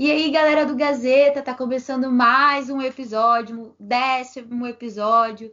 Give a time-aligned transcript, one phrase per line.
[0.00, 5.52] E aí, galera do Gazeta, tá começando mais um episódio, décimo episódio.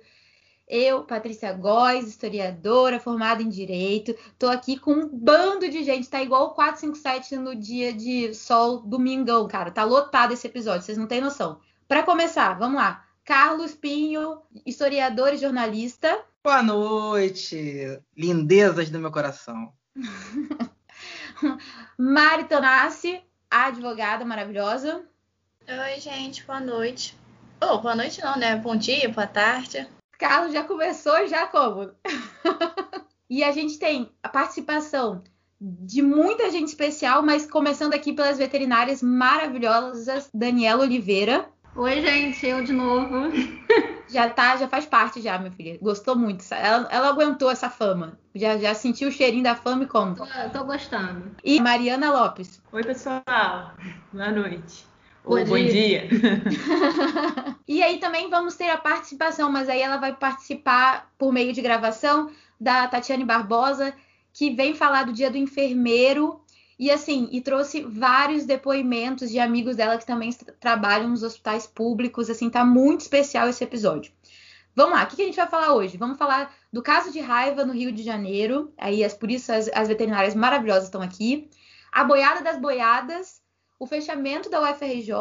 [0.66, 6.24] Eu, Patrícia Góes, historiadora, formada em Direito, tô aqui com um bando de gente, tá
[6.24, 9.70] igual o 457 no dia de sol domingão, cara.
[9.70, 11.60] Tá lotado esse episódio, vocês não têm noção.
[11.86, 13.04] Para começar, vamos lá.
[13.26, 16.24] Carlos Pinho, historiador e jornalista.
[16.42, 19.74] Boa noite, lindezas do meu coração.
[22.00, 25.04] Mari Tonassi, advogada maravilhosa.
[25.68, 27.16] Oi, gente, boa noite.
[27.62, 28.56] Oh, boa noite não, né?
[28.56, 29.88] Bom dia, boa tarde.
[30.18, 31.92] Carlos já começou, já como?
[33.30, 35.24] e a gente tem a participação
[35.60, 41.50] de muita gente especial, mas começando aqui pelas veterinárias maravilhosas, Daniela Oliveira.
[41.78, 43.30] Oi, gente, eu de novo.
[44.10, 45.78] já tá, já faz parte já, minha filha.
[45.80, 46.44] Gostou muito.
[46.52, 48.18] Ela, ela aguentou essa fama.
[48.34, 50.16] Já, já sentiu o cheirinho da fama e como?
[50.16, 51.36] Tô, tô gostando.
[51.44, 52.60] E Mariana Lopes.
[52.72, 53.22] Oi, pessoal.
[54.12, 54.88] Boa noite.
[55.24, 56.10] Ou bom dia.
[57.68, 61.62] e aí também vamos ter a participação, mas aí ela vai participar por meio de
[61.62, 63.94] gravação da Tatiane Barbosa,
[64.34, 66.42] que vem falar do Dia do Enfermeiro
[66.80, 72.30] e assim, e trouxe vários depoimentos de amigos dela que também trabalham nos hospitais públicos.
[72.30, 74.12] Assim, tá muito especial esse episódio.
[74.76, 75.98] Vamos lá, o que a gente vai falar hoje?
[75.98, 78.72] Vamos falar do caso de raiva no Rio de Janeiro.
[78.78, 81.50] Aí, as, por isso, as, as veterinárias maravilhosas estão aqui.
[81.92, 83.42] A boiada das boiadas,
[83.80, 85.12] o fechamento da UFRJ,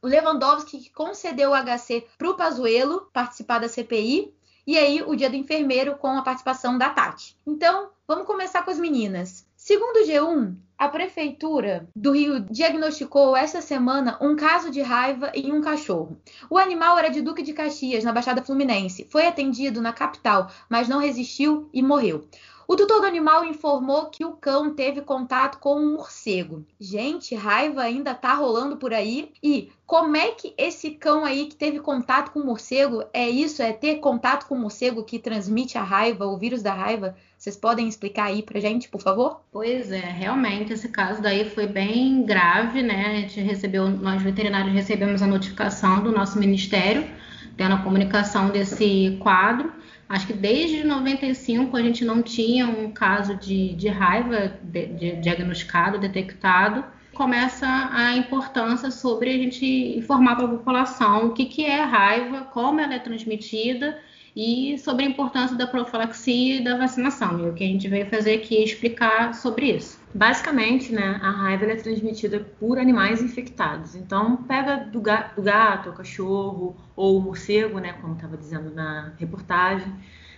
[0.00, 4.32] o Lewandowski que concedeu o HC para o Pazuello participar da CPI.
[4.64, 7.36] E aí, o dia do enfermeiro com a participação da Tati.
[7.44, 9.44] Então, vamos começar com as meninas.
[9.56, 15.52] Segundo o G1, a prefeitura do Rio diagnosticou essa semana um caso de raiva em
[15.52, 16.18] um cachorro.
[16.50, 19.06] O animal era de Duque de Caxias, na Baixada Fluminense.
[19.10, 22.28] Foi atendido na capital, mas não resistiu e morreu.
[22.66, 26.64] O tutor do animal informou que o cão teve contato com um morcego.
[26.80, 29.32] Gente, raiva ainda tá rolando por aí.
[29.42, 33.62] E como é que esse cão aí que teve contato com o morcego é isso?
[33.62, 37.14] É ter contato com o morcego que transmite a raiva, o vírus da raiva?
[37.44, 39.42] Vocês podem explicar aí pra gente, por favor?
[39.52, 43.04] Pois é, realmente esse caso daí foi bem grave, né?
[43.08, 47.06] A gente recebeu, nós veterinários recebemos a notificação do nosso ministério,
[47.54, 49.70] tendo a comunicação desse quadro.
[50.08, 55.16] Acho que desde 95 a gente não tinha um caso de, de raiva de, de,
[55.16, 56.82] diagnosticado, detectado.
[57.12, 59.66] Começa a importância sobre a gente
[59.98, 64.00] informar para a população o que, que é raiva, como ela é transmitida
[64.36, 67.38] e sobre a importância da profilaxia e da vacinação.
[67.38, 70.00] E o que a gente veio fazer aqui é explicar sobre isso.
[70.12, 73.94] Basicamente, né, a raiva é transmitida por animais infectados.
[73.94, 79.92] Então, pega do gato, do gato, cachorro ou morcego, né, como estava dizendo na reportagem,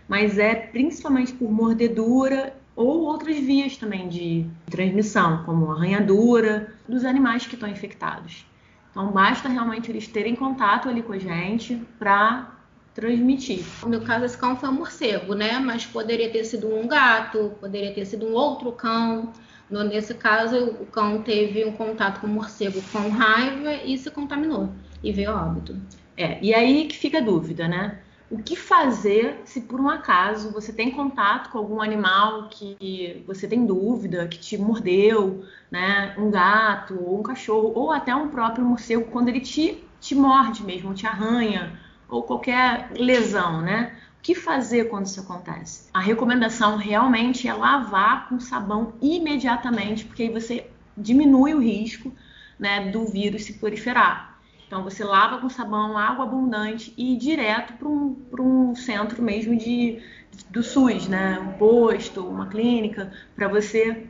[0.09, 7.47] mas é principalmente por mordedura ou outras vias também de transmissão, como arranhadura dos animais
[7.47, 8.47] que estão infectados.
[8.91, 12.56] Então, basta realmente eles terem contato ali com a gente para
[12.97, 13.63] transmitir.
[13.83, 15.59] No meu caso, esse cão foi um morcego, né?
[15.59, 19.35] Mas poderia ter sido um gato, poderia ter sido um outro cão.
[19.69, 24.71] Nesse caso, o cão teve um contato com o morcego com raiva e se contaminou
[25.05, 25.77] e veio a óbito.
[26.17, 27.99] É, e aí que fica a dúvida, né?
[28.31, 33.47] O que fazer se por um acaso você tem contato com algum animal que você
[33.47, 36.15] tem dúvida, que te mordeu, né?
[36.17, 40.65] Um gato, ou um cachorro, ou até um próprio morcego, quando ele te, te morde
[40.65, 43.97] mesmo, te arranha, ou qualquer lesão, né?
[44.19, 45.89] O que fazer quando isso acontece?
[45.95, 52.13] A recomendação realmente é lavar com sabão imediatamente, porque aí você diminui o risco
[52.59, 54.37] né, do vírus se proliferar.
[54.67, 59.57] Então você lava com sabão, água abundante e ir direto para um, um centro mesmo
[59.57, 60.03] de,
[60.51, 61.39] do SUS, né?
[61.39, 64.09] Um posto, uma clínica, para você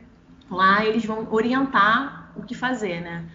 [0.49, 3.25] lá eles vão orientar o que fazer, né?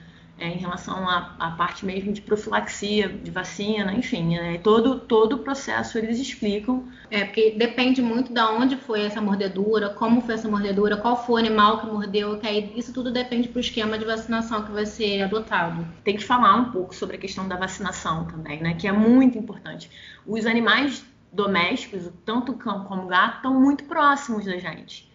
[0.43, 4.59] É, em relação à, à, parte mesmo de profilaxia, de vacina, enfim, né?
[4.59, 6.85] todo, todo o processo eles explicam.
[7.09, 11.35] É, porque depende muito de onde foi essa mordedura, como foi essa mordedura, qual foi
[11.37, 14.73] o animal que mordeu, que aí isso tudo depende para o esquema de vacinação que
[14.73, 15.87] vai ser adotado.
[16.03, 18.75] Tem que falar um pouco sobre a questão da vacinação também, né?
[18.75, 19.89] Que é muito importante.
[20.27, 25.12] Os animais domésticos, tanto cão como gato, estão muito próximos da gente.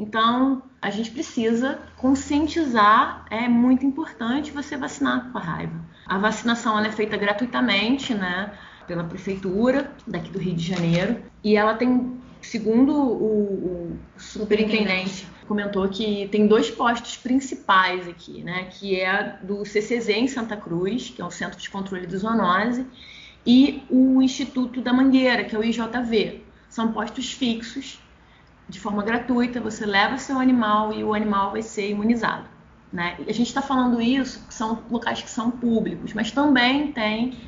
[0.00, 5.78] Então, a gente precisa conscientizar, é muito importante você vacinar com a raiva.
[6.06, 8.50] A vacinação é feita gratuitamente, né,
[8.86, 15.86] pela prefeitura daqui do Rio de Janeiro, e ela tem, segundo o, o superintendente, comentou
[15.86, 21.20] que tem dois postos principais aqui, né, que é do CCZ em Santa Cruz, que
[21.20, 22.86] é o Centro de Controle de Zoonose,
[23.44, 26.42] e o Instituto da Mangueira, que é o IJV.
[26.70, 28.00] São postos fixos
[28.70, 32.48] de forma gratuita, você leva seu animal e o animal vai ser imunizado.
[32.92, 33.16] Né?
[33.18, 37.38] E a gente está falando isso, são locais que são públicos, mas também tem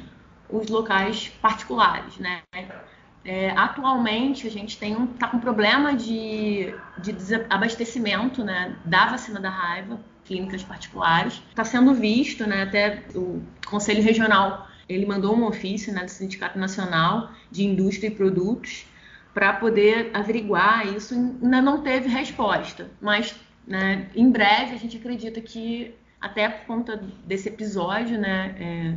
[0.50, 2.18] os locais particulares.
[2.18, 2.42] Né?
[3.24, 7.14] É, atualmente a gente tem um, tá com problema de, de
[7.48, 11.40] abastecimento né, da vacina da raiva, clínicas particulares.
[11.48, 16.58] Está sendo visto, né, até o Conselho Regional ele mandou um ofício né, do Sindicato
[16.58, 18.84] Nacional de Indústria e Produtos
[19.34, 21.14] para poder averiguar isso.
[21.14, 23.34] Ainda não teve resposta, mas
[23.66, 28.94] né, em breve a gente acredita que, até por conta desse episódio, né, é,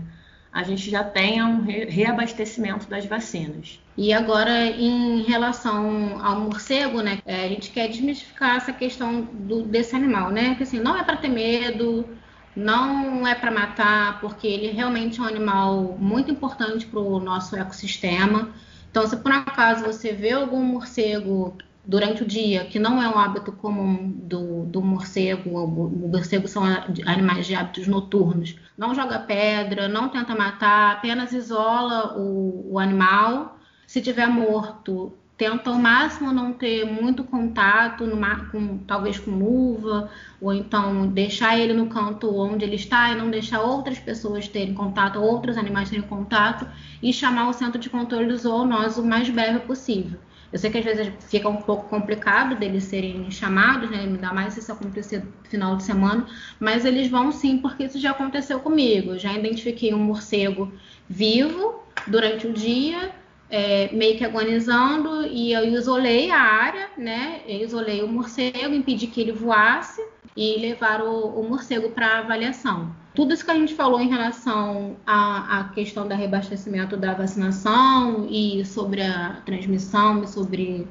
[0.52, 3.80] a gente já tenha um reabastecimento das vacinas.
[3.98, 9.64] E agora, em relação ao morcego, né, é, a gente quer desmistificar essa questão do,
[9.64, 10.50] desse animal, né?
[10.50, 12.08] Porque assim, não é para ter medo,
[12.56, 17.56] não é para matar, porque ele realmente é um animal muito importante para o nosso
[17.56, 18.50] ecossistema.
[18.96, 21.54] Então, se por acaso você vê algum morcego
[21.84, 26.64] durante o dia, que não é um hábito comum do, do morcego, o morcego são
[27.06, 33.60] animais de hábitos noturnos, não joga pedra, não tenta matar, apenas isola o, o animal.
[33.86, 38.06] Se tiver morto, tenta ao máximo não ter muito contato,
[38.52, 40.10] com, talvez com luva,
[40.40, 44.74] ou então deixar ele no canto onde ele está e não deixar outras pessoas terem
[44.74, 46.66] contato, outros animais terem contato,
[47.02, 50.20] e chamar o centro de controle do zoonose o mais breve possível.
[50.54, 54.02] Eu sei que às vezes fica um pouco complicado deles serem chamados, né?
[54.02, 56.26] Ainda mais se isso acontecer no final de semana,
[56.60, 59.12] mas eles vão sim, porque isso já aconteceu comigo.
[59.12, 60.72] Eu já identifiquei um morcego
[61.10, 63.12] vivo durante o dia,
[63.56, 67.40] é, meio que agonizando e eu isolei a área, né?
[67.48, 70.06] Eu isolei o morcego, impedi que ele voasse
[70.36, 72.94] e levar o, o morcego para avaliação.
[73.13, 78.28] Tudo isso que a gente falou em relação à, à, questão do reabastecimento da vacinação
[78.30, 80.86] e sobre a transmissão e sobre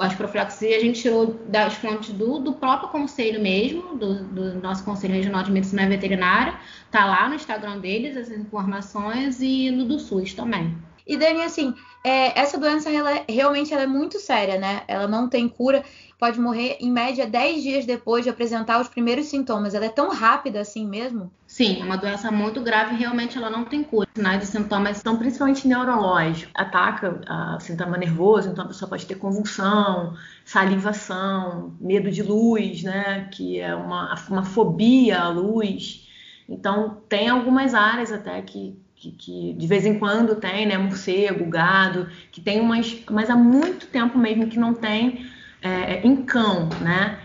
[0.00, 4.82] as profilaxias, a gente tirou das fontes do, do próprio conselho mesmo, do, do, nosso
[4.82, 6.54] Conselho Regional de Medicina Veterinária.
[6.90, 10.74] Tá lá no Instagram deles as informações e no do SUS também.
[11.06, 14.82] E Dani, assim, é, essa doença ela, realmente ela é muito séria, né?
[14.88, 15.84] Ela não tem cura,
[16.18, 19.74] pode morrer em média 10 dias depois de apresentar os primeiros sintomas.
[19.74, 21.32] Ela é tão rápida assim mesmo?
[21.46, 24.08] Sim, é uma doença muito grave, realmente ela não tem cura.
[24.14, 26.50] Sinais e sintomas são principalmente neurológicos.
[26.54, 27.20] Ataca
[27.56, 30.14] o sintoma nervoso, então a pessoa pode ter convulsão,
[30.44, 33.28] salivação, medo de luz, né?
[33.32, 36.08] Que é uma, uma fobia à luz.
[36.48, 41.44] Então, tem algumas áreas até que que, que, de vez em quando tem, né, morcego,
[41.46, 45.26] gado, que tem umas, mas há muito tempo mesmo que não tem
[45.60, 47.18] é, em cão, né?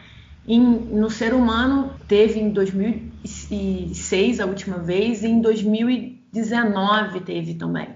[0.47, 7.89] Em, no ser humano teve em 2006 a última vez e em 2019 teve também.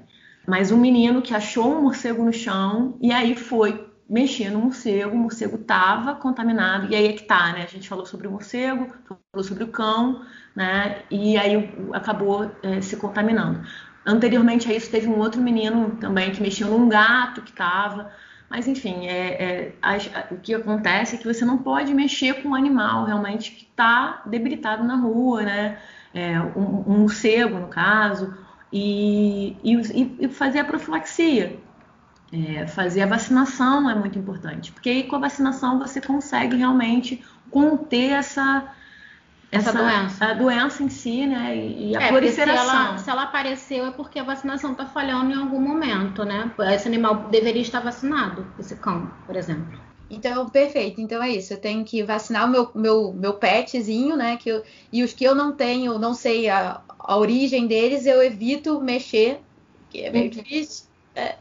[0.48, 5.16] Mas um menino que achou um morcego no chão e aí foi mexer no morcego,
[5.16, 7.64] o morcego estava contaminado, e aí é que tá, né?
[7.64, 11.04] A gente falou sobre o morcego, falou sobre o cão, né?
[11.10, 13.66] E aí acabou é, se contaminando.
[14.06, 18.12] Anteriormente a isso, teve um outro menino também que mexeu num gato que estava.
[18.50, 22.42] Mas, enfim, é, é, a, a, o que acontece é que você não pode mexer
[22.42, 25.78] com um animal realmente que está debilitado na rua, né?
[26.14, 28.36] É, um, um morcego, no caso,
[28.74, 31.58] e, e, e fazer a profilaxia.
[32.34, 37.22] É, fazer a vacinação é muito importante, porque aí com a vacinação você consegue realmente
[37.50, 38.74] conter essa,
[39.52, 40.26] essa, essa doença.
[40.26, 41.56] A doença em si, né?
[41.56, 42.66] E a é, proliferação.
[42.66, 46.50] Se ela, se ela, apareceu é porque a vacinação está falhando em algum momento, né?
[46.74, 49.78] Esse animal deveria estar vacinado, esse cão, por exemplo.
[50.10, 51.00] Então, perfeito.
[51.00, 51.54] Então é isso.
[51.54, 54.38] Eu tenho que vacinar o meu, meu, meu petzinho, né?
[54.38, 58.22] Que eu, e os que eu não tenho, não sei a, a origem deles, eu
[58.22, 59.42] evito mexer,
[59.90, 60.30] que é meio uhum.
[60.30, 60.86] difícil.
[61.16, 61.36] É,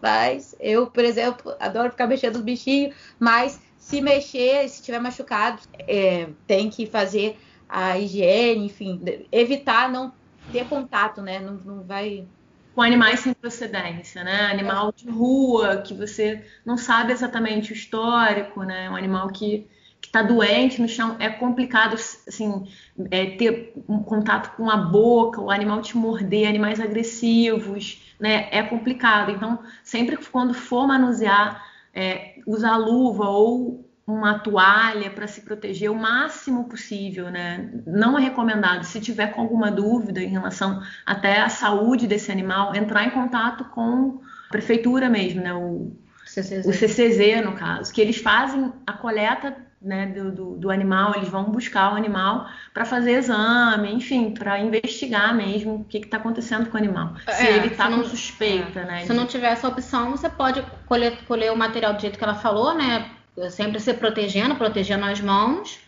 [0.00, 5.60] mas eu, por exemplo, adoro ficar mexendo nos bichinhos, mas se mexer, se tiver machucado,
[5.80, 7.38] é, tem que fazer
[7.68, 10.12] a higiene, enfim, evitar não
[10.52, 11.38] ter contato, né?
[11.38, 12.26] Não, não vai.
[12.74, 14.46] Com animais sem procedência, né?
[14.46, 18.88] Animal de rua, que você não sabe exatamente o histórico, né?
[18.90, 19.68] Um animal que
[20.06, 22.66] está doente no chão, é complicado assim,
[23.10, 28.48] é, ter um contato com a boca, o animal te morder, animais agressivos, né?
[28.50, 29.30] É complicado.
[29.30, 31.64] Então, sempre quando for manusear,
[31.94, 37.70] é, usar luva ou uma toalha para se proteger o máximo possível, né?
[37.86, 38.84] Não é recomendado.
[38.84, 43.64] Se tiver com alguma dúvida em relação até à saúde desse animal, entrar em contato
[43.66, 45.54] com a prefeitura mesmo, né?
[45.54, 45.92] O
[46.24, 46.66] CCZ.
[46.66, 51.28] o CCZ, no caso, que eles fazem a coleta né, do, do, do, animal, eles
[51.28, 56.68] vão buscar o animal para fazer exame, enfim, para investigar mesmo o que está acontecendo
[56.68, 57.14] com o animal.
[57.26, 58.84] É, se ele está com suspeita, é.
[58.84, 59.06] né?
[59.06, 62.34] Se não tiver essa opção, você pode colher, colher o material do jeito que ela
[62.34, 63.10] falou, né?
[63.50, 65.80] Sempre se protegendo, protegendo as mãos,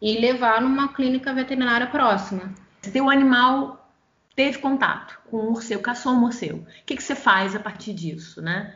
[0.00, 2.52] e levar numa clínica veterinária próxima.
[2.82, 3.90] Se o animal
[4.34, 7.94] teve contato com um morcego, caçou um morcego, o que, que você faz a partir
[7.94, 8.74] disso, né?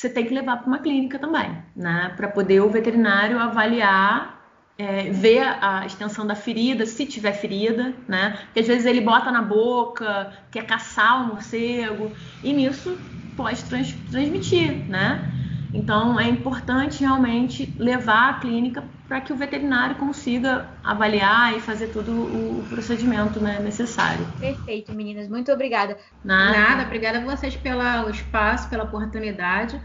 [0.00, 2.14] Você tem que levar para uma clínica também, né?
[2.16, 4.40] Para poder o veterinário avaliar
[4.78, 8.38] é, ver a extensão da ferida, se tiver ferida, né?
[8.46, 12.98] Porque às vezes ele bota na boca, quer caçar o morcego, e nisso
[13.36, 15.34] pode trans, transmitir, né?
[15.72, 21.88] Então é importante realmente levar a clínica para que o veterinário consiga avaliar e fazer
[21.88, 24.24] todo o procedimento né, necessário.
[24.38, 25.28] Perfeito, meninas.
[25.28, 25.96] Muito obrigada.
[26.24, 29.80] Nada, Nada obrigada a vocês pelo espaço, pela oportunidade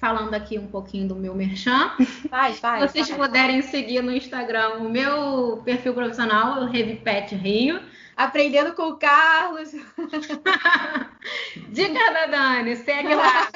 [0.00, 1.90] falando aqui um pouquinho do meu merchan.
[2.30, 2.86] Vai, vai.
[2.86, 7.80] Se vocês puderem seguir no Instagram o meu perfil profissional, o Revipet Rio.
[8.16, 9.72] Aprendendo com o Carlos.
[11.70, 13.48] Dica da Dani, segue lá,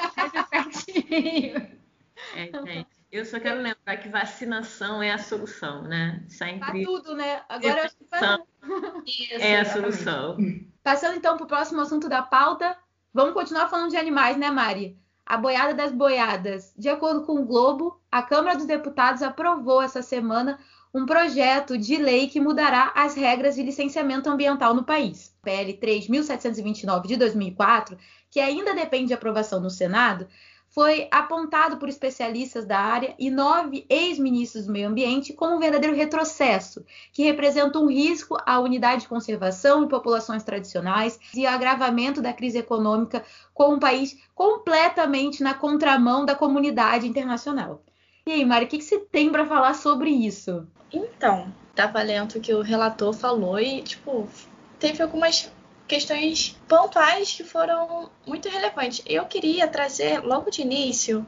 [1.07, 1.55] Rio.
[2.35, 2.87] É, gente.
[3.11, 6.23] Eu só quero lembrar que vacinação é a solução, né?
[6.27, 6.59] Sempre.
[6.59, 7.41] Pra tudo, né?
[7.49, 8.39] Agora acho que pra...
[9.39, 10.37] é a solução.
[10.83, 12.77] Passando então para o próximo assunto da pauta,
[13.11, 14.99] vamos continuar falando de animais, né, Mari?
[15.29, 16.73] a boiada das boiadas.
[16.75, 20.59] De acordo com o Globo, a Câmara dos Deputados aprovou essa semana
[20.93, 25.35] um projeto de lei que mudará as regras de licenciamento ambiental no país.
[25.43, 27.97] PL 3.729 de 2004,
[28.29, 30.27] que ainda depende de aprovação no Senado,
[30.69, 35.95] foi apontado por especialistas da área e nove ex-ministros do meio ambiente como um verdadeiro
[35.95, 42.33] retrocesso, que representa um risco à unidade de conservação e populações tradicionais e agravamento da
[42.33, 47.83] crise econômica com um país completamente na contramão da comunidade internacional.
[48.25, 50.67] E aí, Mari, o que, que você tem para falar sobre isso?
[50.91, 54.27] Então, estava lendo o que o relator falou e, tipo,
[54.79, 55.51] teve algumas
[55.87, 59.01] questões pontuais que foram muito relevantes.
[59.05, 61.25] Eu queria trazer logo de início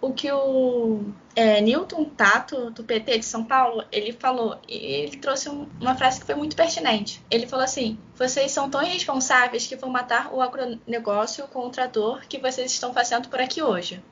[0.00, 1.04] o que o
[1.36, 4.58] é, Newton Tato, do PT de São Paulo, ele falou.
[4.66, 7.22] Ele trouxe uma frase que foi muito pertinente.
[7.30, 12.26] Ele falou assim: Vocês são tão irresponsáveis que vão matar o agronegócio com o trator
[12.26, 14.02] que vocês estão fazendo por aqui hoje.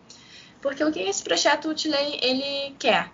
[0.60, 3.10] Porque o que esse projeto de lei ele quer?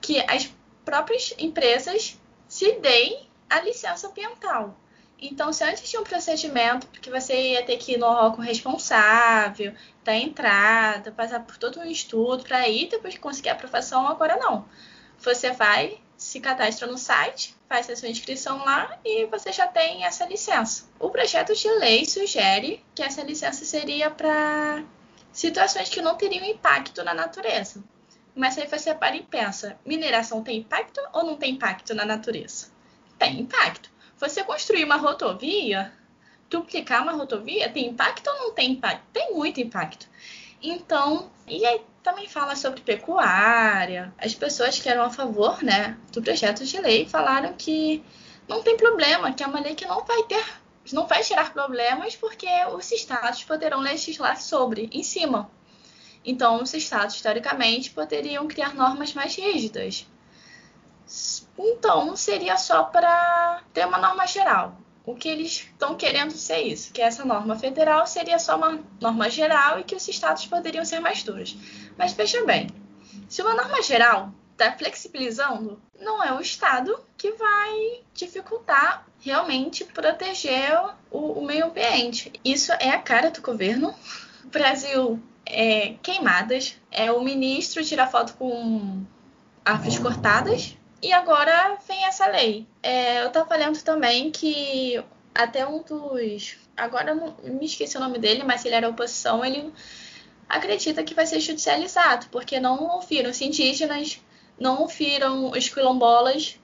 [0.00, 0.50] Que as
[0.88, 2.18] próprias empresas
[2.48, 4.74] se deem a licença ambiental.
[5.20, 9.74] Então, se antes tinha um procedimento, porque você ia ter que ir no órgão responsável,
[10.02, 14.64] dar entrada, passar por todo um estudo para aí depois conseguir a aprovação, agora não.
[15.18, 20.06] Você vai, se cadastra no site, faz a sua inscrição lá e você já tem
[20.06, 20.88] essa licença.
[20.98, 24.82] O projeto de lei sugere que essa licença seria para
[25.30, 27.84] situações que não teriam impacto na natureza.
[28.38, 32.68] Mas aí você para e pensa: mineração tem impacto ou não tem impacto na natureza?
[33.18, 33.90] Tem impacto.
[34.16, 35.92] Você construir uma rodovia,
[36.48, 39.02] duplicar uma rodovia, tem impacto ou não tem impacto?
[39.12, 40.06] Tem muito impacto.
[40.62, 44.14] Então, e aí também fala sobre pecuária.
[44.16, 48.04] As pessoas que eram a favor, né, do projeto de lei falaram que
[48.46, 50.44] não tem problema, que é uma lei que não vai ter,
[50.92, 55.50] não vai gerar problemas porque os estados poderão legislar sobre, em cima.
[56.28, 60.06] Então, os estados, historicamente, poderiam criar normas mais rígidas.
[61.58, 64.76] Então, seria só para ter uma norma geral.
[65.06, 69.30] O que eles estão querendo ser isso, que essa norma federal seria só uma norma
[69.30, 71.56] geral e que os estados poderiam ser mais duros.
[71.96, 72.68] Mas veja bem,
[73.26, 80.78] se uma norma geral está flexibilizando, não é o estado que vai dificultar realmente proteger
[81.10, 82.30] o, o meio ambiente.
[82.44, 83.94] Isso é a cara do governo.
[84.44, 89.02] O Brasil é queimadas, é o ministro tirar foto com
[89.64, 92.66] árvores cortadas e agora vem essa lei.
[92.82, 95.02] É, eu estava lendo também que
[95.34, 96.56] até um dos.
[96.76, 99.72] Agora não me esqueci o nome dele, mas se ele era oposição, ele
[100.48, 104.20] acredita que vai ser judicializado, porque não ouviram os indígenas,
[104.58, 106.58] não ouviram os quilombolas.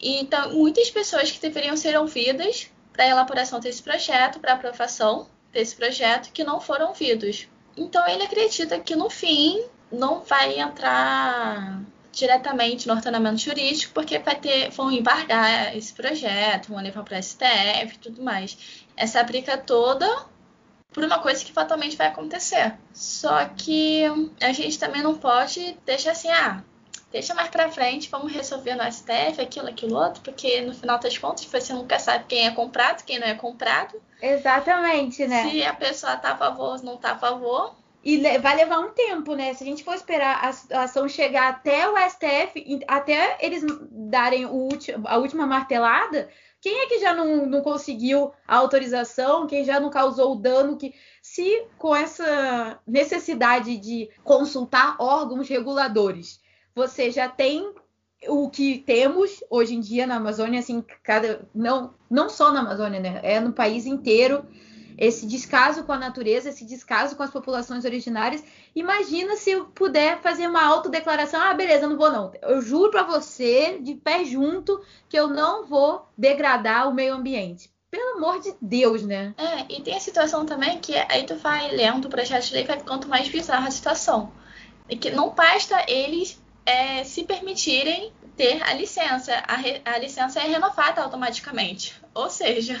[0.00, 4.54] E então, muitas pessoas que deveriam ser ouvidas para a elaboração desse projeto, para a
[4.54, 7.48] aprovação desse projeto, que não foram ouvidos.
[7.78, 11.80] Então ele acredita que no fim não vai entrar
[12.12, 17.22] diretamente no ordenamento jurídico, porque vai ter, vão embargar esse projeto, vão levar para o
[17.22, 18.58] STF e tudo mais.
[18.96, 20.26] Essa briga toda
[20.92, 22.74] por uma coisa que fatalmente vai acontecer.
[22.92, 24.02] Só que
[24.40, 26.62] a gente também não pode deixar assim, ah,
[27.12, 31.16] deixa mais para frente, vamos resolver no STF, aquilo, aquilo outro, porque no final das
[31.16, 34.00] contas você nunca sabe quem é comprado, quem não é comprado.
[34.20, 35.48] Exatamente, né?
[35.50, 38.90] Se a pessoa tá a favor ou não tá a favor, e vai levar um
[38.90, 39.52] tempo, né?
[39.54, 45.18] Se a gente for esperar a ação chegar até o STF, até eles darem a
[45.18, 46.28] última martelada,
[46.60, 49.46] quem é que já não, não, conseguiu a autorização?
[49.46, 50.76] Quem já não causou o dano?
[50.76, 56.40] Que se com essa necessidade de consultar órgãos reguladores,
[56.74, 57.72] você já tem
[58.26, 63.00] o que temos hoje em dia na Amazônia, assim, cada não não só na Amazônia,
[63.00, 63.20] né?
[63.22, 64.44] É no país inteiro
[64.98, 68.42] esse descaso com a natureza, esse descaso com as populações originárias.
[68.74, 72.32] Imagina se eu puder fazer uma autodeclaração: ah, beleza, não vou não.
[72.42, 77.70] Eu juro para você, de pé junto, que eu não vou degradar o meio ambiente.
[77.90, 79.34] Pelo amor de Deus, né?
[79.38, 82.64] É, e tem a situação também que aí tu vai lendo o projeto de lei,
[82.64, 84.30] vai ficando mais bizarra a situação.
[84.90, 89.34] E que não basta eles é, se permitirem ter a licença.
[89.46, 92.00] A, re, a licença é renovada automaticamente.
[92.14, 92.80] Ou seja,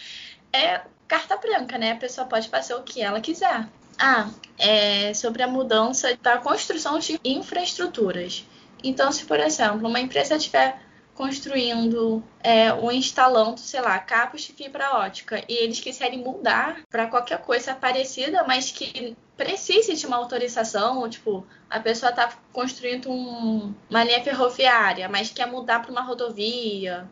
[0.52, 1.92] é carta branca, né?
[1.92, 3.66] A pessoa pode fazer o que ela quiser.
[3.98, 8.44] Ah, é sobre a mudança da construção de infraestruturas.
[8.84, 10.78] Então, se, por exemplo, uma empresa estiver
[11.18, 15.42] construindo é, ou instalando, sei lá, cabos de fibra ótica.
[15.48, 21.08] E eles quiserem mudar para qualquer coisa parecida, mas que precise de uma autorização, ou,
[21.08, 27.10] tipo, a pessoa está construindo um, uma linha ferroviária, mas quer mudar para uma rodovia,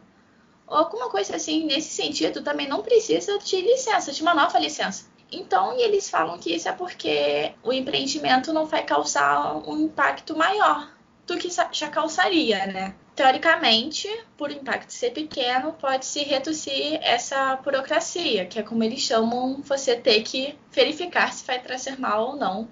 [0.68, 1.66] ou alguma coisa assim.
[1.66, 5.06] Nesse sentido, também não precisa de licença, de uma nova licença.
[5.32, 10.95] Então, eles falam que isso é porque o empreendimento não vai causar um impacto maior
[11.26, 12.94] do que já causaria, né?
[13.14, 19.96] Teoricamente, por impacto ser pequeno, pode-se reduzir essa burocracia, que é como eles chamam você
[19.96, 22.68] ter que verificar se vai trazer mal ou não,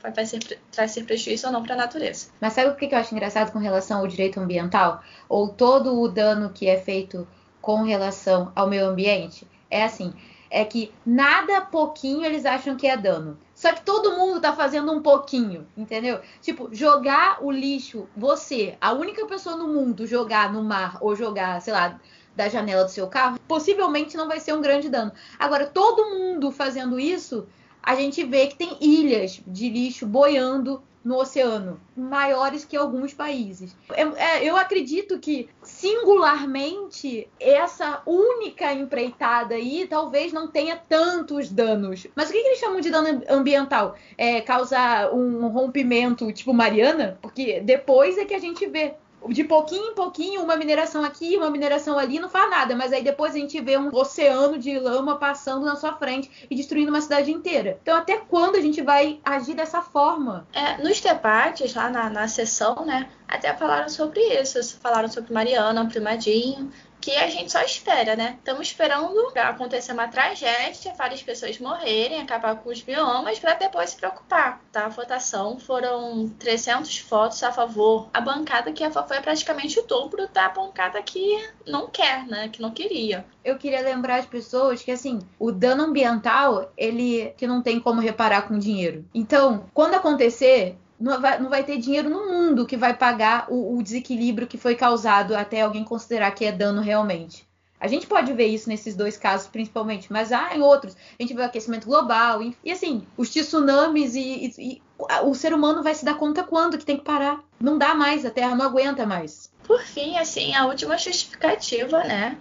[0.00, 0.38] vai trazer,
[0.70, 2.28] trazer prejuízo ou não para a natureza.
[2.40, 5.02] Mas sabe o que eu acho engraçado com relação ao direito ambiental?
[5.28, 7.26] Ou todo o dano que é feito
[7.60, 10.14] com relação ao meio ambiente é assim,
[10.50, 13.38] é que nada pouquinho eles acham que é dano.
[13.58, 16.20] Só que todo mundo tá fazendo um pouquinho, entendeu?
[16.40, 21.60] Tipo, jogar o lixo, você, a única pessoa no mundo jogar no mar ou jogar,
[21.60, 22.00] sei lá,
[22.36, 25.10] da janela do seu carro, possivelmente não vai ser um grande dano.
[25.36, 27.48] Agora, todo mundo fazendo isso,
[27.82, 33.74] a gente vê que tem ilhas de lixo boiando no oceano, maiores que alguns países.
[33.96, 42.06] Eu, é, eu acredito que singularmente essa única empreitada aí talvez não tenha tantos danos.
[42.14, 43.96] Mas o que, que eles chamam de dano ambiental?
[44.18, 47.18] É causar um rompimento tipo Mariana?
[47.22, 48.94] Porque depois é que a gente vê
[49.28, 52.74] de pouquinho em pouquinho, uma mineração aqui, uma mineração ali, não faz nada.
[52.76, 56.54] Mas aí depois a gente vê um oceano de lama passando na sua frente e
[56.54, 57.78] destruindo uma cidade inteira.
[57.82, 60.46] Então, até quando a gente vai agir dessa forma?
[60.52, 64.58] É, nos debates, lá na, na sessão, né, até falaram sobre isso.
[64.80, 66.70] Falaram sobre Mariana, Primadinho,
[67.08, 68.36] que a gente só espera, né?
[68.38, 73.96] Estamos esperando acontecer uma tragédia, várias pessoas morrerem, acabar com os biomas, para depois se
[73.96, 74.60] preocupar.
[74.70, 74.84] Tá?
[74.84, 78.08] A votação foram 300 votos a favor.
[78.12, 82.48] A bancada que a favor é praticamente o dobro da bancada que não quer, né?
[82.48, 83.24] Que não queria.
[83.42, 88.02] Eu queria lembrar as pessoas que, assim, o dano ambiental, ele que não tem como
[88.02, 89.06] reparar com dinheiro.
[89.14, 93.76] Então, quando acontecer, não vai, não vai ter dinheiro no mundo que vai pagar o,
[93.76, 97.46] o, desequilíbrio que foi causado até alguém considerar que é dano realmente.
[97.80, 100.96] A gente pode ver isso nesses dois casos, principalmente, mas há em outros.
[101.18, 104.82] A gente vê o aquecimento global e, e assim, os tsunamis e, e, e,
[105.22, 107.40] o ser humano vai se dar conta quando que tem que parar.
[107.60, 109.52] Não dá mais, a Terra não aguenta mais.
[109.62, 112.36] Por fim, assim, a última justificativa, né,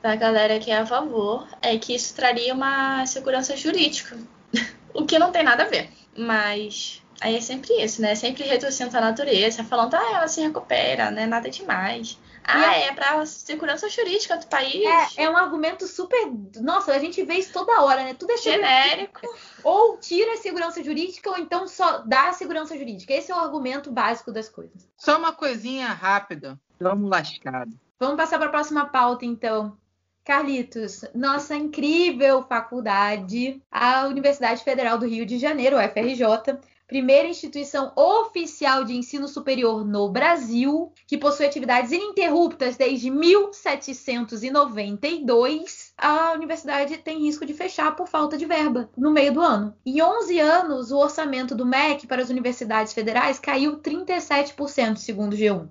[0.00, 4.16] da galera que é a favor, é que isso traria uma segurança jurídica.
[4.94, 5.90] o que não tem nada a ver.
[6.16, 8.14] Mas Aí é sempre isso, né?
[8.14, 11.26] Sempre reduzindo a natureza, falando, ah, ela se recupera, né?
[11.26, 12.18] Nada demais.
[12.50, 14.82] Ah, é, é para segurança jurídica do país.
[15.16, 16.32] É, é um argumento super.
[16.56, 18.14] Nossa, a gente vê isso toda hora, né?
[18.14, 19.20] Tudo é genérico.
[19.62, 23.12] Ou tira a segurança jurídica, ou então só dá a segurança jurídica.
[23.12, 24.88] Esse é o argumento básico das coisas.
[24.96, 26.58] Só uma coisinha rápida.
[26.80, 27.72] Vamos lascado.
[27.98, 29.76] Vamos passar para a próxima pauta, então.
[30.24, 38.82] Carlitos, nossa incrível faculdade, a Universidade Federal do Rio de Janeiro, UFRJ, primeira instituição oficial
[38.82, 45.92] de ensino superior no Brasil, que possui atividades ininterruptas desde 1792.
[45.98, 49.76] A universidade tem risco de fechar por falta de verba no meio do ano.
[49.84, 55.36] Em 11 anos, o orçamento do MEC para as universidades federais caiu 37%, segundo o
[55.36, 55.68] G1.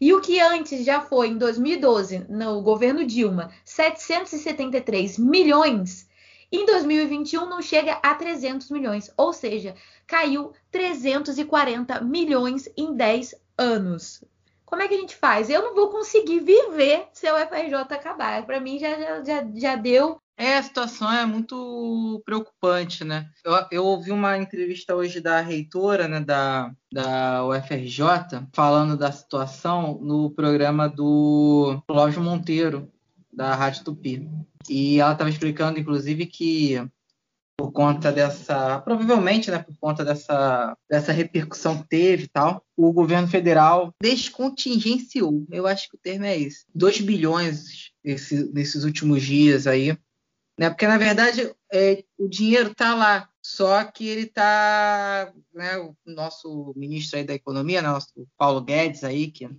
[0.00, 6.07] E o que antes já foi, em 2012, no governo Dilma, 773 milhões,
[6.50, 9.74] em 2021 não chega a 300 milhões, ou seja,
[10.06, 14.24] caiu 340 milhões em 10 anos.
[14.64, 15.48] Como é que a gente faz?
[15.48, 18.44] Eu não vou conseguir viver se o FRJ acabar.
[18.44, 20.20] Para mim já, já, já deu.
[20.36, 23.28] É, a situação é muito preocupante, né?
[23.44, 29.98] Eu, eu ouvi uma entrevista hoje da reitora né, da, da UFRJ falando da situação
[30.00, 32.88] no programa do Cláudio Monteiro,
[33.38, 34.28] da Rádio Tupi.
[34.68, 36.76] E ela estava explicando, inclusive, que
[37.56, 42.92] por conta dessa, provavelmente, né, por conta dessa, dessa repercussão que teve e tal, o
[42.92, 49.22] governo federal descontingenciou, eu acho que o termo é esse, 2 bilhões esse, nesses últimos
[49.22, 49.98] dias aí,
[50.56, 55.96] né, porque na verdade é, o dinheiro está lá, só que ele está, né, o
[56.06, 59.50] nosso ministro aí da economia, né, nosso Paulo Guedes aí, que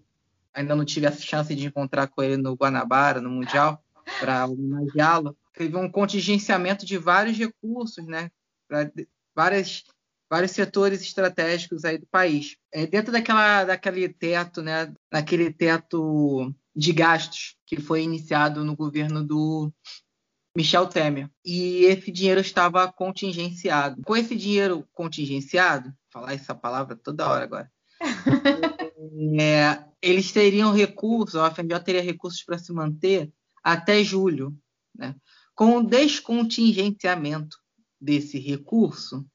[0.53, 3.83] ainda não tive a chance de encontrar com ele no Guanabara, no Mundial,
[4.19, 8.31] para homenageá-lo, teve um contingenciamento de vários recursos, né,
[8.67, 8.91] para
[9.35, 9.83] várias
[10.29, 12.55] vários setores estratégicos aí do país.
[12.71, 19.25] É, dentro daquela, daquele teto, né, daquele teto de gastos que foi iniciado no governo
[19.25, 19.73] do
[20.55, 21.29] Michel Temer.
[21.43, 24.01] E esse dinheiro estava contingenciado.
[24.03, 27.71] Com esse dinheiro contingenciado, falar essa palavra toda hora agora,
[29.39, 33.31] é, eles teriam recursos, a FMJ teria recursos para se manter
[33.63, 34.57] até julho.
[34.95, 35.15] Né?
[35.53, 37.57] Com o descontingenciamento
[37.99, 39.25] desse recurso,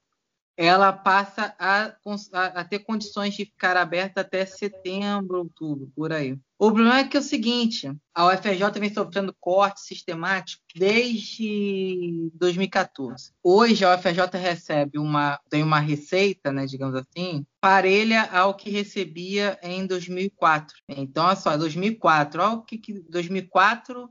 [0.57, 1.95] ela passa a,
[2.33, 6.39] a, ter condições de ficar aberta até setembro, outubro, por aí.
[6.57, 13.33] O problema é que é o seguinte, a UFRJ vem sofrendo corte sistemático desde 2014.
[13.43, 19.59] Hoje a UFRJ recebe uma tem uma receita, né, digamos assim, parelha ao que recebia
[19.61, 20.77] em 2004.
[20.87, 24.09] Então, olha só, 2004, olha o que, que 2004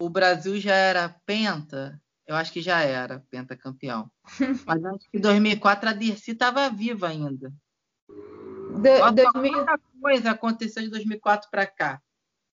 [0.00, 4.10] o Brasil já era penta, eu acho que já era pentacampeão.
[4.66, 7.52] Mas acho que em 2004 a Dirce estava viva ainda.
[8.72, 9.52] Do, 2000...
[9.52, 12.00] Muita coisa aconteceu de 2004 para cá.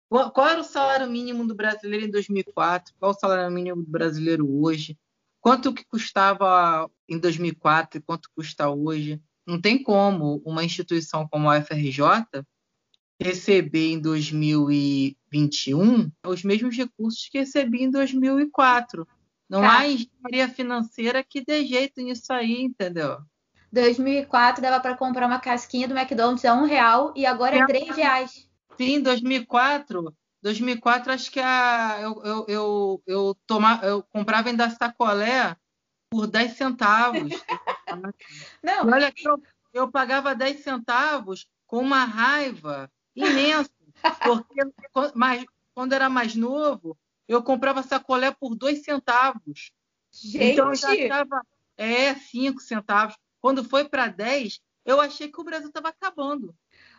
[0.09, 2.95] Qual, era o salário mínimo do brasileiro em 2004?
[2.97, 4.97] Qual o salário mínimo do brasileiro hoje?
[5.41, 9.21] Quanto que custava em 2004 e quanto custa hoje?
[9.45, 12.01] Não tem como uma instituição como a FRJ
[13.19, 19.05] receber em 2021 os mesmos recursos que recebi em 2004.
[19.49, 19.79] Não tá.
[19.79, 23.17] há engenharia financeira que dê jeito nisso aí, entendeu?
[23.71, 27.95] 2004 dava para comprar uma casquinha do McDonald's a um real e agora é três
[27.95, 28.49] reais.
[28.77, 30.15] Sim, 2004.
[30.41, 35.55] 2004 acho que a, eu, eu, eu, eu, toma, eu comprava ainda sacolé
[36.09, 37.29] por 10 centavos.
[38.63, 38.87] Não.
[38.87, 43.69] E olha eu, eu pagava 10 centavos com uma raiva imensa.
[44.23, 44.61] Porque
[45.15, 49.71] mas, quando era mais novo, eu comprava sacolé por dois centavos.
[50.11, 50.53] Gente!
[50.53, 51.41] Então já estava,
[51.75, 53.15] é, cinco centavos.
[53.47, 56.53] Quando foi para 10, eu achei que o Brasil estava acabando.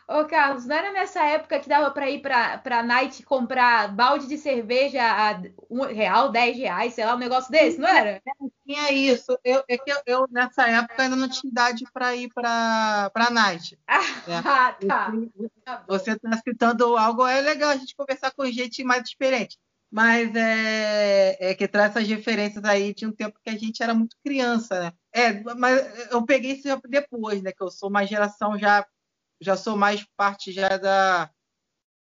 [0.08, 4.26] Ô, Carlos, não era nessa época que dava para ir para a Night comprar balde
[4.26, 8.22] de cerveja a um real, dez reais, sei lá, um negócio desse, não era?
[8.66, 9.38] Tinha isso.
[9.44, 13.30] Eu, é que eu, eu nessa época, ainda não tinha idade para ir para a
[13.30, 13.78] Night.
[13.86, 14.86] Ah, é.
[14.86, 15.12] tá.
[15.86, 19.58] Você está citando algo, é legal a gente conversar com gente mais experiente
[19.90, 23.94] mas é, é, que traz essas referências aí de um tempo que a gente era
[23.94, 24.92] muito criança, né?
[25.12, 27.52] É, mas eu peguei isso depois, né?
[27.52, 28.86] Que eu sou uma geração já,
[29.40, 31.30] já sou mais parte já da,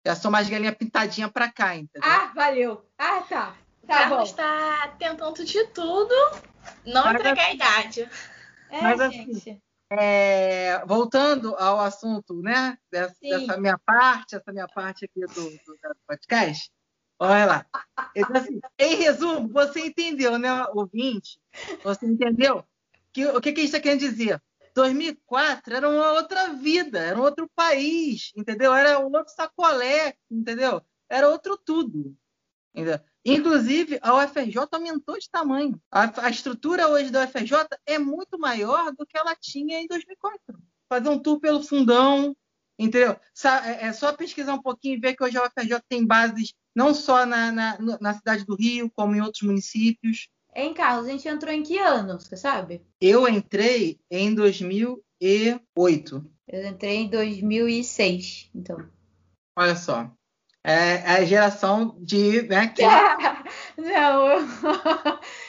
[0.05, 2.09] já sou mais galinha pintadinha para cá, entendeu?
[2.09, 2.85] Ah, valeu.
[2.99, 3.57] Ah, tá.
[3.87, 6.15] Tá Carlos está tentando de tudo,
[6.85, 8.11] não mas, entregar a idade.
[8.69, 9.51] É, mas, assim, gente.
[9.51, 9.61] Assim,
[9.93, 12.77] é, voltando ao assunto, né?
[12.91, 16.69] Dessa, dessa, minha parte, essa minha parte aqui do, do podcast.
[17.19, 17.67] Olha lá.
[18.15, 21.41] Então, assim, em resumo, você entendeu, né, ouvinte?
[21.83, 22.65] Você entendeu?
[23.13, 24.43] Que, o que, que a gente está querendo dizer?
[24.75, 28.75] 2004 era uma outra vida, era um outro país, entendeu?
[28.75, 30.83] Era um outro sacolé, entendeu?
[31.09, 32.15] Era outro tudo.
[32.75, 33.01] Entendeu?
[33.25, 35.81] Inclusive, a UFRJ aumentou de tamanho.
[35.91, 40.39] A, a, estrutura hoje da UFRJ é muito maior do que ela tinha em 2004.
[40.89, 42.37] Fazer um tour pelo fundão,
[42.79, 43.17] entendeu?
[43.65, 46.93] É, é só pesquisar um pouquinho e ver que hoje a UFRJ tem bases não
[46.93, 50.29] só na, na, na cidade do Rio, como em outros municípios.
[50.55, 52.83] Em Carlos, a gente entrou em que ano, você sabe?
[53.01, 56.31] Eu entrei em 2008.
[56.49, 58.89] Eu entrei em 2006, então.
[59.57, 60.11] Olha só.
[60.63, 62.43] É, é a geração de.
[62.43, 62.83] Né, que...
[63.81, 64.47] não, eu...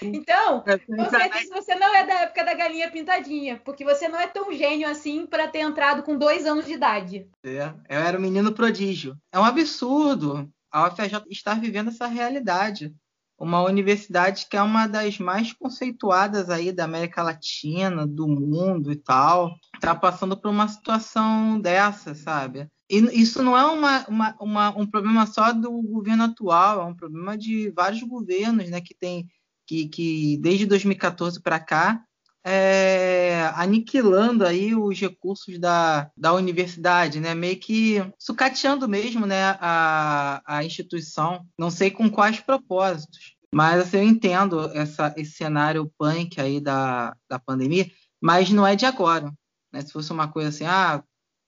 [0.02, 4.28] então, com certeza você não é da época da galinha pintadinha, porque você não é
[4.28, 7.30] tão gênio assim para ter entrado com dois anos de idade.
[7.44, 9.16] É, eu era um menino prodígio.
[9.32, 12.94] É um absurdo a UFRJ está vivendo essa realidade.
[13.40, 18.96] Uma universidade que é uma das mais conceituadas aí da América Latina, do mundo e
[18.96, 22.68] tal, está passando por uma situação dessa, sabe?
[22.90, 26.96] E isso não é uma, uma, uma, um problema só do governo atual, é um
[26.96, 29.28] problema de vários governos, né, que tem
[29.68, 32.04] que, que desde 2014 para cá
[32.50, 37.36] é, aniquilando aí os recursos da, da universidade, né?
[37.36, 39.58] Meio que sucateando mesmo, né?
[39.60, 41.46] A, a instituição.
[41.60, 43.36] Não sei com quais propósitos.
[43.54, 47.90] Mas assim, eu entendo essa, esse cenário punk aí da, da pandemia,
[48.22, 49.30] mas não é de agora.
[49.74, 49.82] Né?
[49.82, 51.04] Se fosse uma coisa assim, ah,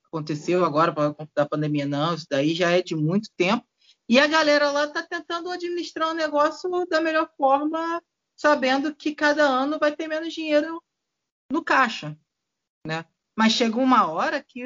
[0.08, 0.93] aconteceu agora
[1.36, 3.65] da pandemia, não, isso daí já é de muito tempo.
[4.10, 8.01] E a galera lá está tentando administrar o negócio da melhor forma,
[8.39, 10.82] sabendo que cada ano vai ter menos dinheiro
[11.52, 12.17] no caixa,
[12.88, 13.04] né?
[13.38, 14.63] Mas chega uma hora que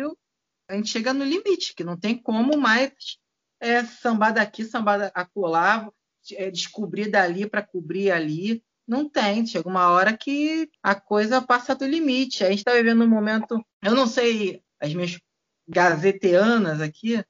[0.69, 3.17] a gente chega no limite, que não tem como mais
[3.59, 5.91] é, sambar daqui, sambar acolá,
[6.33, 8.63] é, descobrir dali para cobrir ali.
[8.87, 9.45] Não tem.
[9.45, 12.43] Chega uma hora que a coisa passa do limite.
[12.43, 13.59] A gente está vivendo um momento.
[13.81, 15.19] Eu não sei, as minhas
[15.67, 17.23] gazeteanas aqui,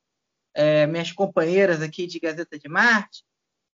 [0.53, 3.23] é, minhas companheiras aqui de Gazeta de Marte,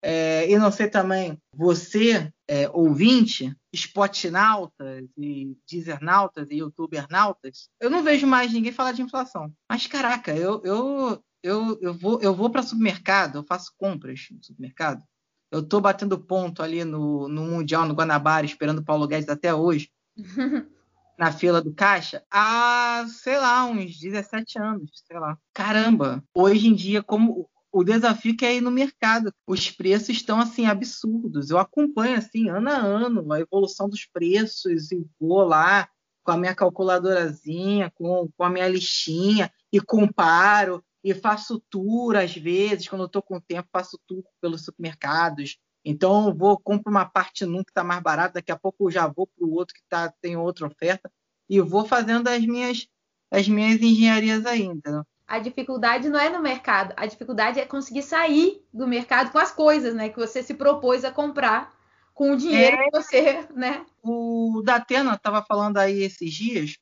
[0.02, 8.04] é, e não sei também você, é, ouvinte, spotnautas e deezernautas e youtubernautas, eu não
[8.04, 9.52] vejo mais ninguém falar de inflação.
[9.70, 14.44] Mas, caraca, eu, eu, eu, eu vou, eu vou para supermercado, eu faço compras no
[14.44, 15.04] supermercado,
[15.52, 19.54] eu estou batendo ponto ali no, no Mundial, no Guanabara, esperando o Paulo Guedes até
[19.54, 19.90] hoje,
[21.18, 25.38] na fila do caixa, há, sei lá, uns 17 anos, sei lá.
[25.54, 29.34] Caramba, hoje em dia, como o desafio que é ir no mercado.
[29.46, 31.50] Os preços estão assim absurdos.
[31.50, 35.90] Eu acompanho assim ano a ano a evolução dos preços e vou lá
[36.24, 42.34] com a minha calculadorazinha, com, com a minha listinha e comparo e faço tour às
[42.34, 45.58] vezes, quando estou com tempo, faço tour pelos supermercados.
[45.84, 49.06] Então, vou, compro uma parte num que está mais barato, daqui a pouco eu já
[49.06, 51.12] vou para o outro que tá, tem outra oferta
[51.50, 52.88] e vou fazendo as minhas,
[53.30, 58.64] as minhas engenharias ainda a dificuldade não é no mercado, a dificuldade é conseguir sair
[58.74, 61.74] do mercado com as coisas, né, que você se propôs a comprar
[62.14, 63.86] com o dinheiro é, que você, né?
[64.02, 66.78] O Datena estava falando aí esses dias,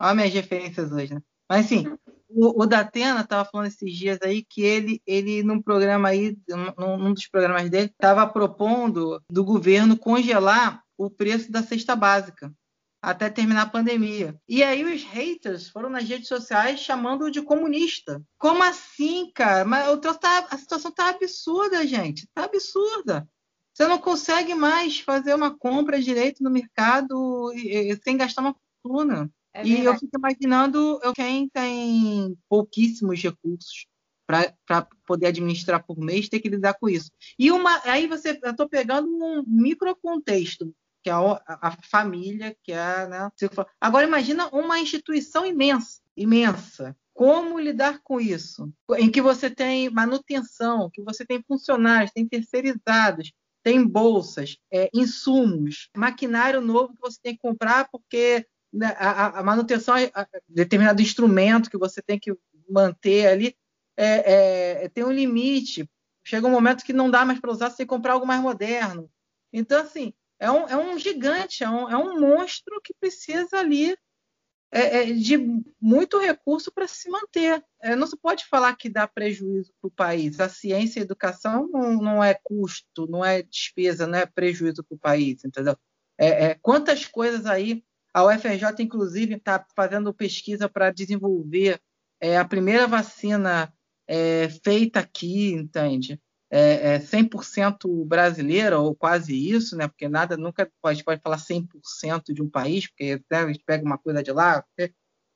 [0.00, 1.20] olha minhas referências hoje, né?
[1.48, 1.84] Mas assim,
[2.28, 6.96] o, o Datena estava falando esses dias aí que ele, ele num programa aí, num,
[6.96, 12.52] num dos programas dele, estava propondo do governo congelar o preço da cesta básica
[13.00, 14.38] até terminar a pandemia.
[14.48, 18.22] E aí os haters foram nas redes sociais chamando de comunista.
[18.38, 19.64] Como assim, cara?
[19.64, 22.28] Mas o tá, a situação tá absurda, gente.
[22.34, 23.28] Tá absurda.
[23.72, 27.52] Você não consegue mais fazer uma compra direito no mercado
[28.02, 29.30] sem gastar uma fortuna.
[29.54, 33.86] É e eu fico imaginando quem tem pouquíssimos recursos
[34.26, 37.10] para poder administrar por mês ter que lidar com isso.
[37.38, 42.56] E uma, aí você, eu estou pegando um micro contexto que é a, a família,
[42.62, 43.30] que é, né?
[43.80, 46.96] Agora imagina uma instituição imensa, imensa.
[47.14, 48.72] Como lidar com isso?
[48.96, 53.32] Em que você tem manutenção, que você tem funcionários, tem terceirizados,
[53.62, 59.42] tem bolsas, é, insumos, maquinário novo que você tem que comprar porque né, a, a,
[59.42, 60.10] manutenção de
[60.48, 62.32] determinado instrumento que você tem que
[62.70, 63.56] manter ali
[63.96, 65.90] é, é, tem um limite.
[66.24, 69.10] Chega um momento que não dá mais para usar, que comprar algo mais moderno.
[69.52, 73.96] Então, assim, é um, é um gigante, é um, é um monstro que precisa ali
[74.70, 75.38] é, é, de
[75.80, 77.64] muito recurso para se manter.
[77.80, 80.38] É, não se pode falar que dá prejuízo para o país.
[80.40, 84.84] A ciência e a educação não, não, é custo, não é despesa, não é prejuízo
[84.84, 85.76] para o país, entendeu?
[86.18, 91.80] É, é, quantas coisas aí a UFRJ, inclusive, está fazendo pesquisa para desenvolver
[92.20, 93.72] é, a primeira vacina
[94.64, 96.18] feita aqui, entende?
[96.50, 99.86] É, é 100% brasileira, ou quase isso, né?
[99.86, 103.84] porque nada nunca pode, pode falar 100% de um país, porque né, a gente pega
[103.84, 104.64] uma coisa de lá,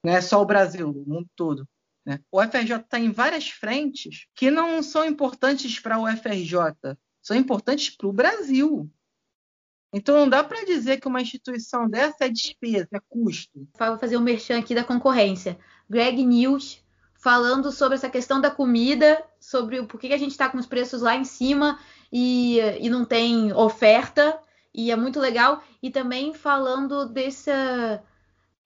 [0.04, 1.68] não é só o Brasil, o mundo todo.
[2.04, 2.18] Né?
[2.30, 7.90] O FRJ está em várias frentes que não são importantes para o FRJ, são importantes
[7.90, 8.90] para o Brasil.
[9.94, 13.68] Então não dá para dizer que uma instituição dessa é despesa, é custo.
[13.78, 15.58] Vou fazer um merchan aqui da concorrência.
[15.88, 16.81] Greg News
[17.22, 20.66] falando sobre essa questão da comida, sobre o porquê que a gente está com os
[20.66, 21.78] preços lá em cima
[22.12, 24.36] e, e não tem oferta,
[24.74, 25.62] e é muito legal.
[25.80, 28.02] E também falando dessa.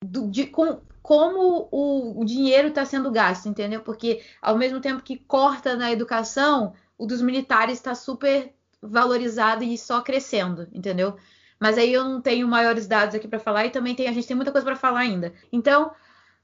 [0.03, 3.83] Do, de, com, como o, o dinheiro está sendo gasto, entendeu?
[3.83, 9.77] Porque ao mesmo tempo que corta na educação, o dos militares está super valorizado e
[9.77, 11.15] só crescendo, entendeu?
[11.61, 14.27] Mas aí eu não tenho maiores dados aqui para falar e também tem, a gente
[14.27, 15.35] tem muita coisa para falar ainda.
[15.53, 15.93] Então,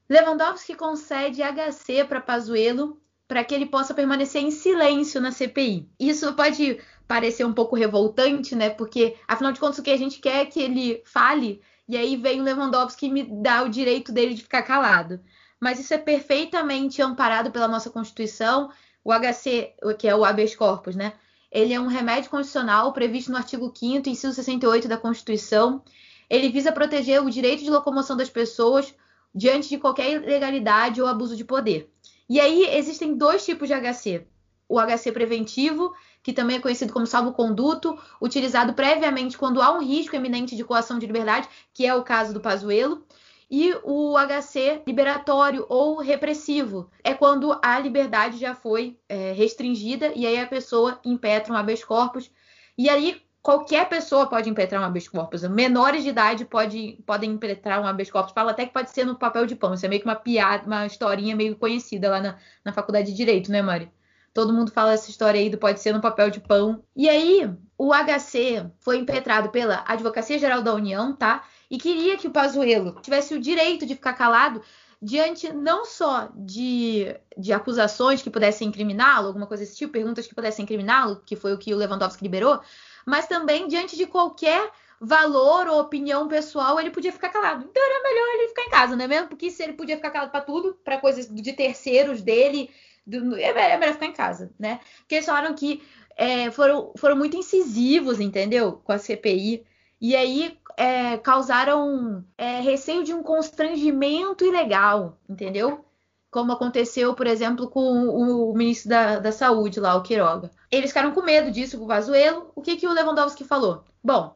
[0.09, 5.89] Lewandowski concede HC para Pazuello para que ele possa permanecer em silêncio na CPI.
[5.99, 8.69] Isso pode parecer um pouco revoltante, né?
[8.69, 12.15] Porque, afinal de contas, o que a gente quer é que ele fale, e aí
[12.15, 15.19] vem o Lewandowski e me dá o direito dele de ficar calado.
[15.59, 18.69] Mas isso é perfeitamente amparado pela nossa Constituição.
[19.03, 21.13] O HC, que é o habeas corpus, né?
[21.51, 25.81] Ele é um remédio constitucional previsto no artigo 5º, inciso 68 da Constituição.
[26.29, 28.93] Ele visa proteger o direito de locomoção das pessoas
[29.33, 31.89] diante de qualquer ilegalidade ou abuso de poder.
[32.29, 34.25] E aí existem dois tipos de HC.
[34.67, 35.93] o HC preventivo,
[36.23, 40.97] que também é conhecido como salvo-conduto, utilizado previamente quando há um risco eminente de coação
[40.97, 43.05] de liberdade, que é o caso do Pazuello.
[43.51, 50.25] E o HC liberatório ou repressivo é quando a liberdade já foi é, restringida e
[50.25, 52.31] aí a pessoa impetra um habeas corpus.
[52.75, 55.43] E aí qualquer pessoa pode impetrar um habeas corpus.
[55.43, 58.31] Menores de idade pode, podem impetrar um habeas corpus.
[58.31, 59.73] Fala até que pode ser no papel de pão.
[59.73, 63.17] Isso é meio que uma piada, uma historinha meio conhecida lá na, na faculdade de
[63.17, 63.91] Direito, né, Mari?
[64.33, 66.81] Todo mundo fala essa história aí do pode ser no papel de pão.
[66.95, 71.43] E aí, o HC foi impetrado pela Advocacia Geral da União, tá?
[71.69, 74.61] E queria que o Pazuello tivesse o direito de ficar calado
[75.03, 80.33] diante não só de, de acusações que pudessem incriminá-lo, alguma coisa desse tipo, perguntas que
[80.33, 82.61] pudessem incriminá-lo, que foi o que o Lewandowski liberou,
[83.05, 87.65] mas também diante de qualquer valor ou opinião pessoal, ele podia ficar calado.
[87.69, 89.27] Então era melhor ele ficar em casa, não é mesmo?
[89.27, 92.69] Porque se ele podia ficar calado para tudo, para coisas de terceiros dele,
[93.05, 94.79] do, é melhor ficar em casa, né?
[94.99, 95.83] Porque eles falaram que
[96.15, 98.81] é, foram, foram muito incisivos, entendeu?
[98.83, 99.65] Com a CPI.
[99.99, 105.85] E aí é, causaram é, receio de um constrangimento ilegal, entendeu?
[106.33, 110.49] Como aconteceu, por exemplo, com o, ministro da, da Saúde lá, o Queiroga.
[110.71, 112.51] Eles ficaram com medo disso com o Vazuelo.
[112.55, 113.83] O que, que o Lewandowski falou?
[114.03, 114.33] Bom,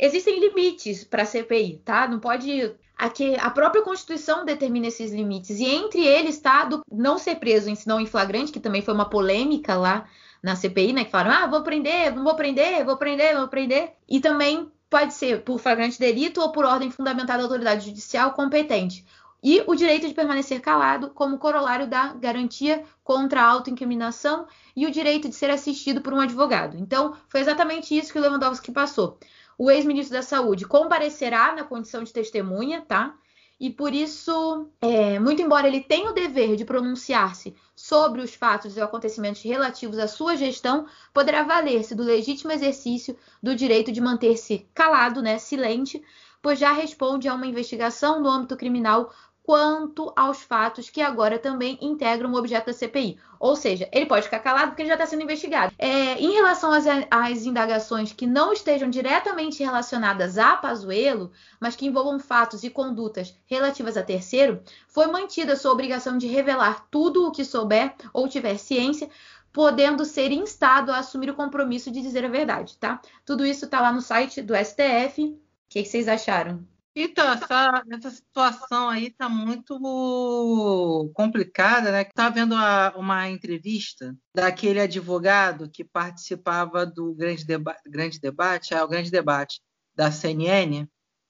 [0.00, 2.08] existem limites para a CPI, tá?
[2.08, 2.74] Não pode.
[2.96, 5.60] Aqui, a própria Constituição determina esses limites.
[5.60, 8.94] E entre eles está do não ser preso em senão em flagrante, que também foi
[8.94, 10.06] uma polêmica lá
[10.42, 11.04] na CPI, né?
[11.04, 13.92] Que falaram, ah, vou prender, não vou prender, vou prender, vou prender.
[14.08, 19.04] E também pode ser por flagrante delito ou por ordem fundamentada da autoridade judicial competente
[19.44, 24.90] e o direito de permanecer calado como corolário da garantia contra a autoincriminação e o
[24.90, 26.78] direito de ser assistido por um advogado.
[26.78, 29.18] Então, foi exatamente isso que o Lewandowski passou.
[29.58, 33.14] O ex-ministro da Saúde comparecerá na condição de testemunha, tá?
[33.60, 38.76] E por isso, é, muito embora ele tenha o dever de pronunciar-se sobre os fatos
[38.76, 44.66] e acontecimentos relativos à sua gestão, poderá valer-se do legítimo exercício do direito de manter-se
[44.74, 46.02] calado, né, silente,
[46.42, 49.10] pois já responde a uma investigação no âmbito criminal
[49.44, 53.18] quanto aos fatos que agora também integram o objeto da CPI.
[53.38, 55.74] Ou seja, ele pode ficar calado porque ele já está sendo investigado.
[55.78, 61.30] É, em relação às, às, indagações que não estejam diretamente relacionadas a Pazuello,
[61.60, 66.86] mas que envolvam fatos e condutas relativas a terceiro, foi mantida sua obrigação de revelar
[66.90, 69.10] tudo o que souber ou tiver ciência,
[69.52, 72.98] podendo ser instado a assumir o compromisso de dizer a verdade, tá?
[73.26, 75.22] Tudo isso está lá no site do STF.
[75.22, 76.73] O que, que vocês acharam?
[76.96, 82.02] Então, essa, essa situação aí está muito complicada, né?
[82.02, 88.82] Estava vendo a, uma entrevista daquele advogado que participava do grande, deba grande debate, é
[88.82, 89.60] o grande debate
[89.92, 90.86] da CNN,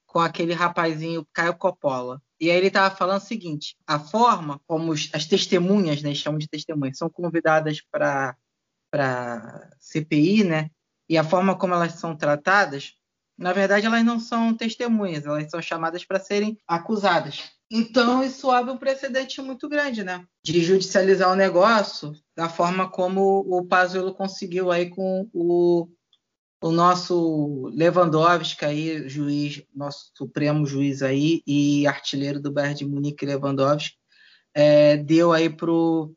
[0.06, 2.20] com aquele rapazinho Caio Coppola.
[2.38, 6.38] E aí ele estava falando o seguinte: a forma como os, as testemunhas, né, chamam
[6.38, 8.36] de testemunhas, são convidadas para
[8.90, 10.70] para CPI, né?
[11.08, 12.92] E a forma como elas são tratadas
[13.36, 17.50] na verdade, elas não são testemunhas, elas são chamadas para serem acusadas.
[17.70, 20.24] Então, isso abre um precedente muito grande, né?
[20.44, 25.88] De judicializar o negócio da forma como o Pazuello conseguiu aí com o,
[26.62, 33.26] o nosso Lewandowski aí, juiz, nosso supremo juiz aí e artilheiro do Bayern de Munique,
[33.26, 33.96] Lewandowski,
[34.54, 36.14] é, deu aí pro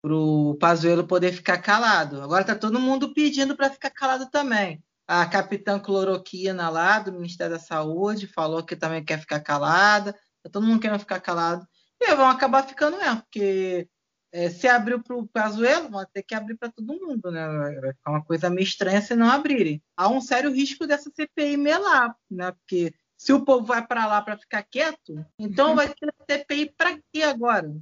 [0.00, 2.22] pro Pazuello poder ficar calado.
[2.22, 7.54] Agora tá todo mundo pedindo para ficar calado também a capitã cloroquina lá do Ministério
[7.54, 10.14] da Saúde falou que também quer ficar calada,
[10.52, 11.66] todo mundo querendo ficar calado,
[11.98, 13.88] e vão acabar ficando mesmo, porque
[14.30, 17.48] é, se abriu para o Pazuello, vão ter que abrir para todo mundo, né?
[17.80, 19.82] Vai ficar uma coisa meio estranha se não abrirem.
[19.96, 22.52] Há um sério risco dessa CPI melar, né?
[22.52, 26.98] Porque se o povo vai para lá para ficar quieto, então vai ter CPI para
[27.12, 27.74] quê agora,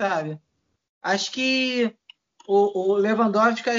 [0.00, 0.38] sabe?
[1.00, 1.96] Acho que
[2.46, 3.70] o, o Lewandowski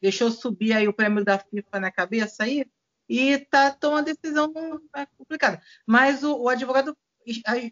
[0.00, 2.66] deixou subir aí o prêmio da FIFA na cabeça aí
[3.08, 4.52] e tá tomando decisão
[5.18, 5.60] complicada.
[5.86, 6.96] Mas o, o advogado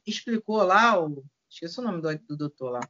[0.06, 2.80] explicou lá, o, esqueci o nome do, do doutor lá.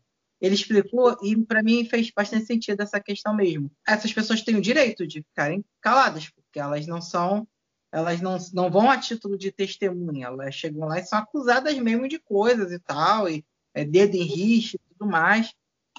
[0.41, 3.71] Ele explicou e para mim fez bastante sentido essa questão mesmo.
[3.87, 7.47] Essas pessoas têm o direito de ficarem caladas, porque elas não são,
[7.93, 12.09] elas não, não vão a título de testemunha, elas chegam lá e são acusadas mesmo
[12.09, 15.55] de coisas e tal, e é, dedo em risco e tudo mais,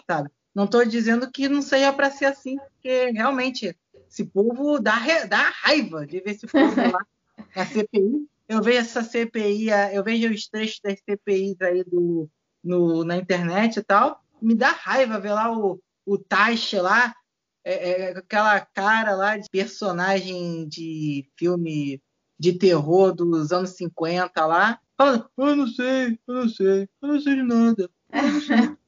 [0.10, 0.32] sabe?
[0.54, 3.76] Não estou dizendo que não seja para ser assim, porque realmente
[4.10, 7.06] esse povo dá, dá raiva de ver esse povo lá
[7.56, 8.28] na CPI.
[8.48, 12.30] Eu vejo essa CPI, eu vejo os trechos das CPIs aí do,
[12.62, 17.16] no, na internet e tal, me dá raiva ver lá o, o Taish lá,
[17.64, 22.02] é, é, aquela cara lá de personagem de filme
[22.38, 27.22] de terror dos anos 50 lá, falando, eu não sei, eu não sei, eu não
[27.22, 27.90] sei de nada.
[28.12, 28.81] Eu não sei.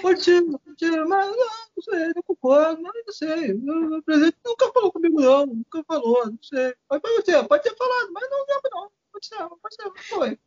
[0.00, 3.52] Continua, continua, mas não sei, não concordo, não sei.
[3.52, 6.74] O presidente nunca falou comigo, não, nunca falou, não sei.
[6.88, 8.90] Mas pode ser, pode ter falado, mas não lembro, não.
[9.12, 10.38] Pode ser, pode ser, não foi.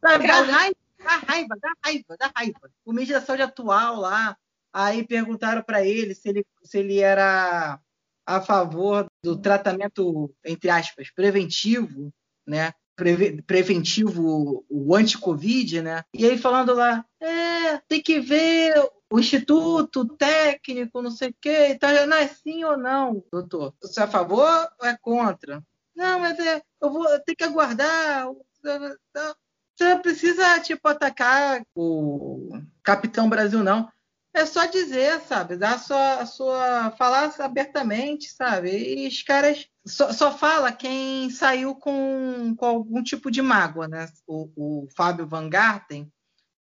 [0.00, 2.70] Sabe, dá raiva, dá raiva, dá raiva, dá raiva.
[2.84, 4.36] O ministro da Saúde atual lá,
[4.72, 7.80] aí perguntaram para ele se ele, se ele era
[8.26, 12.12] a favor do tratamento, entre aspas, preventivo,
[12.46, 12.72] né?
[12.96, 16.04] Pre preventivo, o anti-Covid, né?
[16.14, 18.72] E aí falando lá, é, tem que ver
[19.10, 23.74] o instituto técnico, não sei o quê, então, não é sim ou não, doutor?
[23.80, 25.62] Você é a favor ou é contra?
[25.94, 28.26] Não, mas é, eu vou ter que aguardar.
[28.62, 33.88] Você não precisa, tipo, atacar o Capitão Brasil, não.
[34.34, 35.56] É só dizer, sabe?
[35.56, 36.90] Dar a sua, a sua.
[36.98, 38.70] falar abertamente, sabe?
[38.70, 39.68] E os caras.
[39.86, 44.08] Só, só fala quem saiu com, com algum tipo de mágoa, né?
[44.26, 46.10] O, o Fábio Van Garten,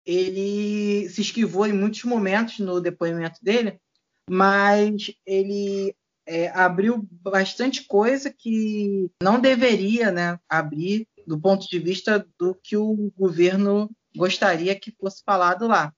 [0.05, 3.79] ele se esquivou em muitos momentos no depoimento dele,
[4.29, 5.95] mas ele
[6.25, 12.75] é, abriu bastante coisa que não deveria né, abrir do ponto de vista do que
[12.75, 15.93] o governo gostaria que fosse falado lá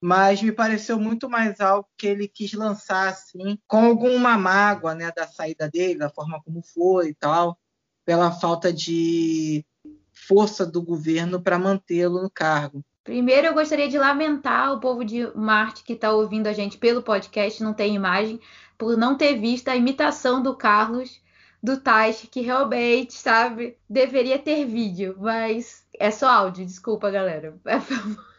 [0.00, 5.10] mas me pareceu muito mais algo que ele quis lançar assim, com alguma mágoa, né,
[5.14, 7.58] da saída dele, da forma como foi e tal,
[8.04, 9.64] pela falta de
[10.12, 12.84] força do governo para mantê-lo no cargo.
[13.04, 17.02] Primeiro, eu gostaria de lamentar o povo de Marte que está ouvindo a gente pelo
[17.02, 18.40] podcast, não tem imagem,
[18.76, 21.20] por não ter visto a imitação do Carlos
[21.62, 27.56] do Tais, que realmente, sabe, deveria ter vídeo, mas é só áudio, desculpa, galera.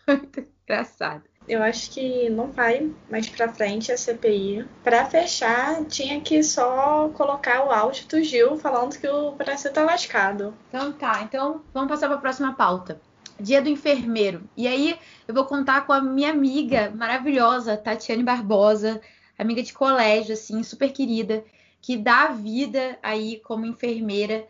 [0.07, 4.65] É muito engraçado eu acho que não vai mais para frente a CPI.
[4.83, 9.83] Para fechar, tinha que só colocar o áudio do Gil falando que o Brasil tá
[9.83, 10.53] lascado.
[10.67, 12.99] Então tá, então vamos passar para a próxima pauta.
[13.39, 14.43] Dia do enfermeiro.
[14.57, 18.99] E aí eu vou contar com a minha amiga maravilhosa, Tatiane Barbosa,
[19.37, 21.45] amiga de colégio, assim, super querida,
[21.81, 24.45] que dá vida aí como enfermeira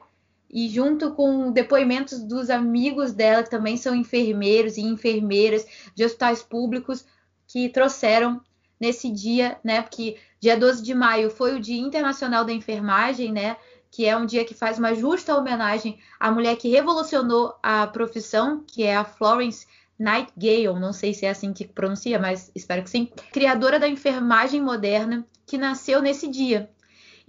[0.50, 6.42] e junto com depoimentos dos amigos dela, que também são enfermeiros e enfermeiras de hospitais
[6.42, 7.06] públicos,
[7.48, 8.42] que trouxeram
[8.80, 9.82] nesse dia, né?
[9.82, 13.58] Porque dia 12 de maio foi o Dia Internacional da Enfermagem, né?
[13.90, 18.64] Que é um dia que faz uma justa homenagem à mulher que revolucionou a profissão,
[18.68, 19.66] que é a Florence
[19.98, 24.62] Nightingale, não sei se é assim que pronuncia, mas espero que sim, criadora da enfermagem
[24.62, 26.70] moderna, que nasceu nesse dia,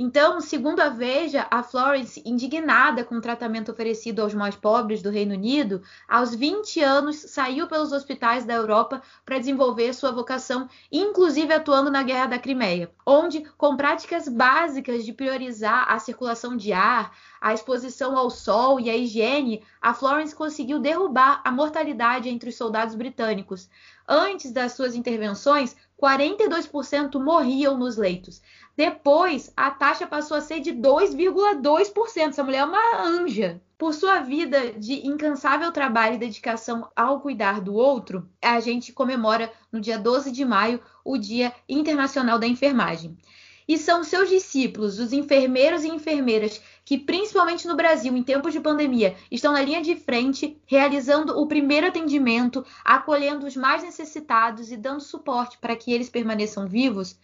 [0.00, 5.10] então, segundo a Veja, a Florence, indignada com o tratamento oferecido aos mais pobres do
[5.10, 11.52] Reino Unido, aos 20 anos saiu pelos hospitais da Europa para desenvolver sua vocação, inclusive
[11.52, 17.12] atuando na Guerra da Crimeia, onde, com práticas básicas de priorizar a circulação de ar,
[17.40, 22.56] a exposição ao sol e a higiene, a Florence conseguiu derrubar a mortalidade entre os
[22.56, 23.68] soldados britânicos.
[24.06, 28.40] Antes das suas intervenções, 42% morriam nos leitos.
[28.78, 32.28] Depois, a taxa passou a ser de 2,2%.
[32.28, 33.60] Essa mulher é uma anja.
[33.76, 39.52] Por sua vida de incansável trabalho e dedicação ao cuidar do outro, a gente comemora
[39.72, 43.18] no dia 12 de maio o Dia Internacional da Enfermagem.
[43.66, 48.60] E são seus discípulos, os enfermeiros e enfermeiras, que principalmente no Brasil, em tempos de
[48.60, 54.76] pandemia, estão na linha de frente, realizando o primeiro atendimento, acolhendo os mais necessitados e
[54.76, 57.18] dando suporte para que eles permaneçam vivos.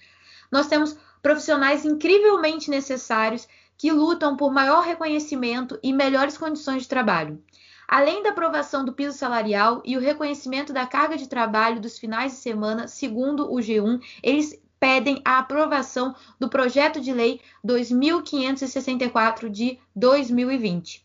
[0.51, 3.49] Nós temos profissionais incrivelmente necessários
[3.79, 7.43] que lutam por maior reconhecimento e melhores condições de trabalho.
[7.89, 12.33] Além da aprovação do piso salarial e o reconhecimento da carga de trabalho dos finais
[12.33, 19.79] de semana, segundo o G1, eles pedem a aprovação do projeto de lei 2564 de
[19.97, 21.04] 2020.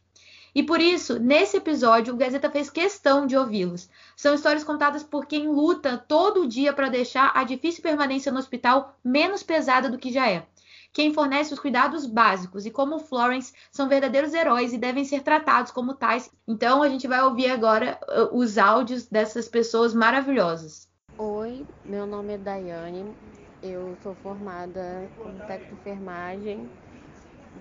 [0.54, 3.90] E por isso, nesse episódio, o Gazeta fez questão de ouvi-los.
[4.16, 8.98] São histórias contadas por quem luta todo dia para deixar a difícil permanência no hospital
[9.04, 10.46] menos pesada do que já é.
[10.92, 15.72] Quem fornece os cuidados básicos e, como Florence, são verdadeiros heróis e devem ser tratados
[15.72, 16.32] como tais.
[16.48, 20.90] Então, a gente vai ouvir agora uh, os áudios dessas pessoas maravilhosas.
[21.16, 23.14] Oi, meu nome é Daiane.
[23.62, 26.70] Eu sou formada como técnico de enfermagem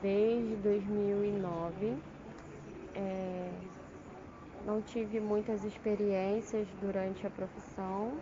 [0.01, 1.97] desde 2009
[2.99, 3.51] é,
[4.67, 8.13] não tive muitas experiências durante a profissão,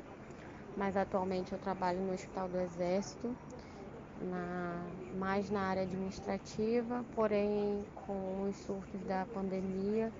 [0.76, 3.34] mas atualmente eu trabalho no Hospital do Exército,
[4.20, 4.82] na,
[5.18, 10.12] mais na área administrativa, porém com os surtos da pandemia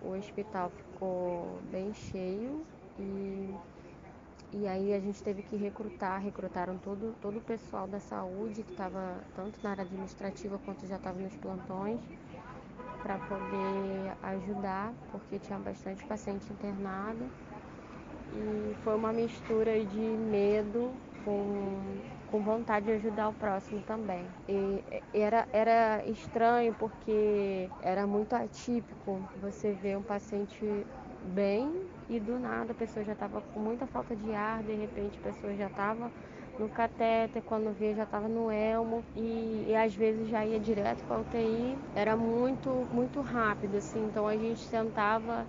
[0.00, 2.64] o hospital ficou bem cheio
[2.98, 3.54] e,
[4.52, 8.70] e aí a gente teve que recrutar, recrutaram todo, todo o pessoal da saúde que
[8.70, 12.00] estava tanto na área administrativa quanto já estava nos plantões
[13.02, 17.24] para poder ajudar, porque tinha bastante paciente internado.
[18.34, 20.92] E foi uma mistura de medo
[21.24, 21.82] com
[22.30, 24.24] com vontade de ajudar o próximo também.
[24.48, 24.84] E
[25.14, 30.86] era, era estranho porque era muito atípico você ver um paciente
[31.34, 31.72] bem
[32.08, 35.32] e do nada a pessoa já estava com muita falta de ar, de repente a
[35.32, 36.10] pessoa já estava
[36.58, 39.04] no catéter, quando via já estava no elmo.
[39.16, 41.78] E, e, às vezes já ia direto para UTI.
[41.94, 45.46] Era muito, muito rápido, assim, então a gente tentava,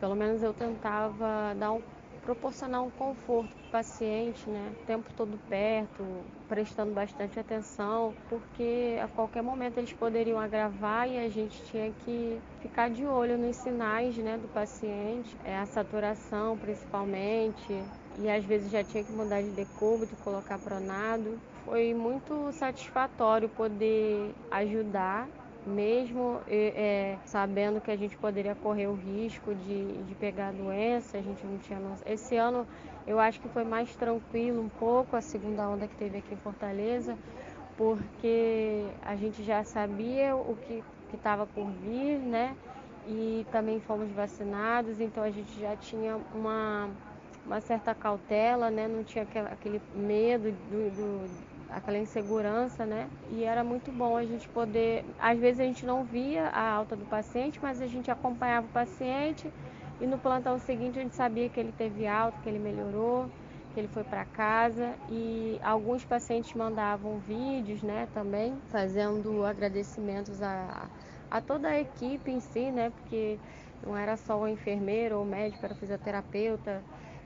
[0.00, 1.82] pelo menos eu tentava dar um
[2.28, 4.72] proporcionar um conforto para o paciente, né?
[4.82, 6.04] O tempo todo perto,
[6.46, 12.38] prestando bastante atenção, porque a qualquer momento eles poderiam agravar e a gente tinha que
[12.60, 17.82] ficar de olho nos sinais, né, do paciente, é a saturação principalmente,
[18.20, 21.38] e às vezes já tinha que mudar de decúbito, colocar pronado.
[21.64, 25.28] Foi muito satisfatório poder ajudar
[25.66, 31.18] mesmo é, sabendo que a gente poderia correr o risco de, de pegar a doença,
[31.18, 32.06] a gente não tinha noção.
[32.06, 32.66] Esse ano
[33.06, 36.38] eu acho que foi mais tranquilo um pouco a segunda onda que teve aqui em
[36.38, 37.16] Fortaleza,
[37.76, 42.56] porque a gente já sabia o que estava por vir, né?
[43.06, 46.90] E também fomos vacinados, então a gente já tinha uma,
[47.48, 48.86] uma certa cautela, né?
[48.86, 51.30] Não tinha aquele medo do, do
[51.70, 53.08] aquela insegurança, né?
[53.30, 56.94] E era muito bom a gente poder, às vezes a gente não via a alta
[56.94, 59.50] do paciente, mas a gente acompanhava o paciente
[60.00, 63.30] e no plantão seguinte a gente sabia que ele teve alta, que ele melhorou,
[63.72, 70.86] que ele foi para casa e alguns pacientes mandavam vídeos, né, também fazendo agradecimentos a,
[71.30, 72.90] a toda a equipe em si, né?
[72.90, 73.38] Porque
[73.86, 76.82] não era só o enfermeiro ou o médico, era o fisioterapeuta,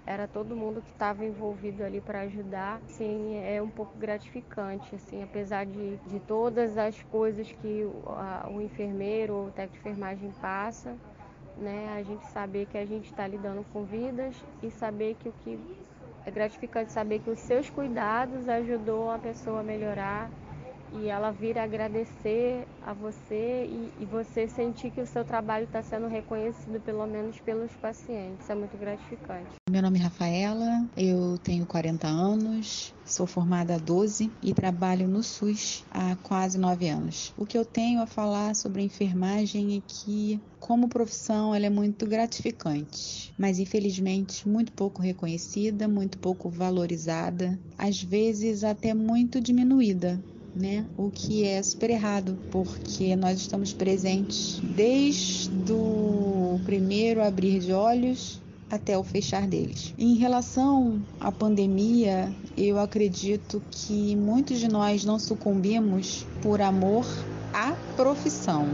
[0.06, 2.80] era todo mundo que estava envolvido ali para ajudar.
[2.86, 8.48] Sim, é um pouco gratificante, assim, apesar de, de todas as coisas que o, a,
[8.50, 10.96] o enfermeiro ou o técnico de enfermagem passa,
[11.56, 11.94] né?
[11.96, 15.58] A gente saber que a gente está lidando com vidas e saber que o que
[16.24, 20.30] é gratificante saber que os seus cuidados ajudou a pessoa a melhorar
[21.00, 25.82] e ela vir agradecer a você e, e você sentir que o seu trabalho está
[25.82, 28.48] sendo reconhecido pelo menos pelos pacientes.
[28.48, 29.50] É muito gratificante.
[29.70, 35.22] Meu nome é Rafaela, eu tenho 40 anos, sou formada há 12 e trabalho no
[35.22, 37.32] SUS há quase 9 anos.
[37.36, 41.70] O que eu tenho a falar sobre a enfermagem é que, como profissão, ela é
[41.70, 50.22] muito gratificante, mas infelizmente muito pouco reconhecida, muito pouco valorizada, às vezes até muito diminuída
[50.54, 50.84] né?
[50.96, 58.40] O que é super errado, porque nós estamos presentes desde o primeiro abrir de olhos
[58.70, 59.94] até o fechar deles.
[59.98, 67.06] Em relação à pandemia, eu acredito que muitos de nós não sucumbimos por amor
[67.52, 68.66] à profissão,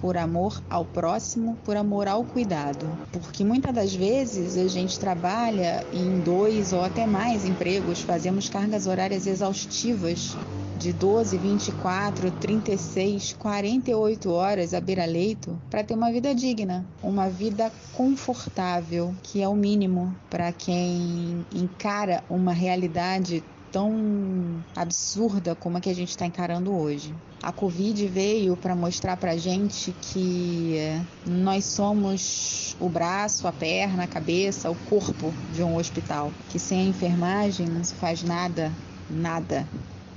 [0.00, 2.86] por amor ao próximo, por amor ao cuidado.
[3.12, 8.86] Porque muitas das vezes a gente trabalha em dois ou até mais empregos, fazemos cargas
[8.86, 10.36] horárias exaustivas
[10.78, 17.72] de 12, 24, 36, 48 horas à beira-leito para ter uma vida digna, uma vida
[17.94, 23.42] confortável, que é o mínimo para quem encara uma realidade
[23.76, 27.14] tão absurda como a que a gente está encarando hoje.
[27.42, 30.78] A Covid veio para mostrar para gente que
[31.26, 36.32] nós somos o braço, a perna, a cabeça, o corpo de um hospital.
[36.48, 38.72] Que sem a enfermagem não se faz nada,
[39.10, 39.68] nada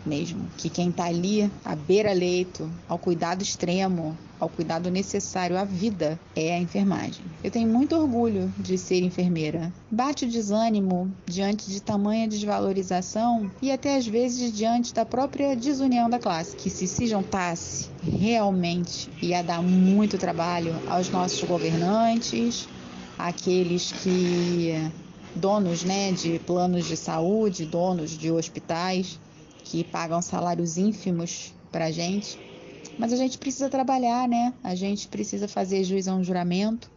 [0.05, 6.19] mesmo, que quem está ali à beira-leito, ao cuidado extremo, ao cuidado necessário à vida,
[6.35, 7.23] é a enfermagem.
[7.43, 9.71] Eu tenho muito orgulho de ser enfermeira.
[9.91, 16.09] Bate o desânimo diante de tamanha desvalorização e até às vezes diante da própria desunião
[16.09, 22.67] da classe, que se se juntasse realmente ia dar muito trabalho aos nossos governantes,
[23.17, 24.73] aqueles que
[25.35, 29.19] donos né, de planos de saúde, donos de hospitais,
[29.63, 32.37] que pagam salários ínfimos para gente.
[32.99, 34.53] Mas a gente precisa trabalhar, né?
[34.61, 36.91] A gente precisa fazer juiz a um juramento,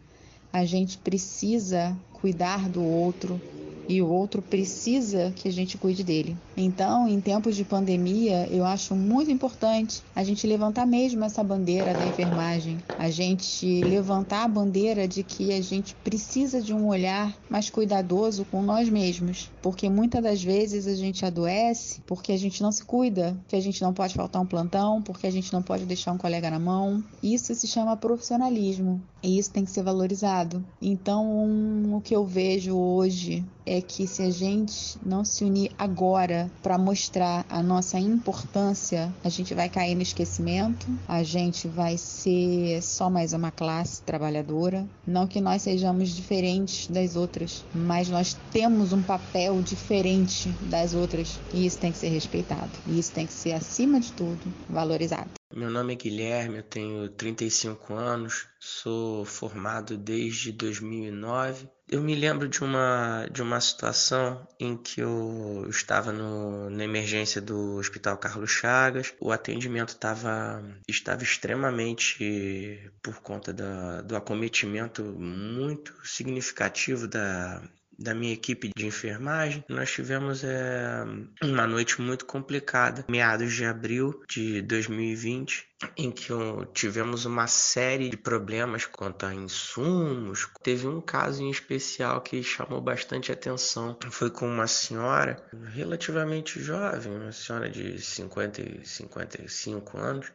[0.52, 3.40] a gente precisa cuidar do outro,
[3.88, 6.36] e o outro precisa que a gente cuide dele.
[6.56, 11.94] Então, em tempos de pandemia, eu acho muito importante a gente levantar mesmo essa bandeira
[11.94, 17.34] da enfermagem, a gente levantar a bandeira de que a gente precisa de um olhar
[17.48, 22.62] mais cuidadoso com nós mesmos, porque muitas das vezes a gente adoece porque a gente
[22.62, 25.62] não se cuida, que a gente não pode faltar um plantão, porque a gente não
[25.62, 27.02] pode deixar um colega na mão.
[27.22, 30.64] Isso se chama profissionalismo e isso tem que ser valorizado.
[30.80, 36.41] Então, o que eu vejo hoje é que se a gente não se unir agora
[36.62, 42.82] para mostrar a nossa importância, a gente vai cair no esquecimento, a gente vai ser
[42.82, 44.86] só mais uma classe trabalhadora.
[45.06, 51.38] Não que nós sejamos diferentes das outras, mas nós temos um papel diferente das outras
[51.52, 52.70] e isso tem que ser respeitado.
[52.86, 55.30] E isso tem que ser, acima de tudo, valorizado.
[55.54, 61.68] Meu nome é Guilherme, eu tenho 35 anos, sou formado desde 2009.
[61.92, 67.38] Eu me lembro de uma, de uma situação em que eu estava no, na emergência
[67.38, 69.12] do Hospital Carlos Chagas.
[69.20, 77.62] O atendimento estava, estava extremamente, por conta da, do acometimento muito significativo da,
[78.02, 81.04] da minha equipe de enfermagem, nós tivemos é,
[81.42, 86.28] uma noite muito complicada, meados de abril de 2020, em que
[86.72, 90.48] tivemos uma série de problemas quanto a insumos.
[90.62, 93.96] Teve um caso em especial que chamou bastante atenção.
[94.10, 95.42] Foi com uma senhora
[95.72, 100.32] relativamente jovem, uma senhora de 50 e 55 anos,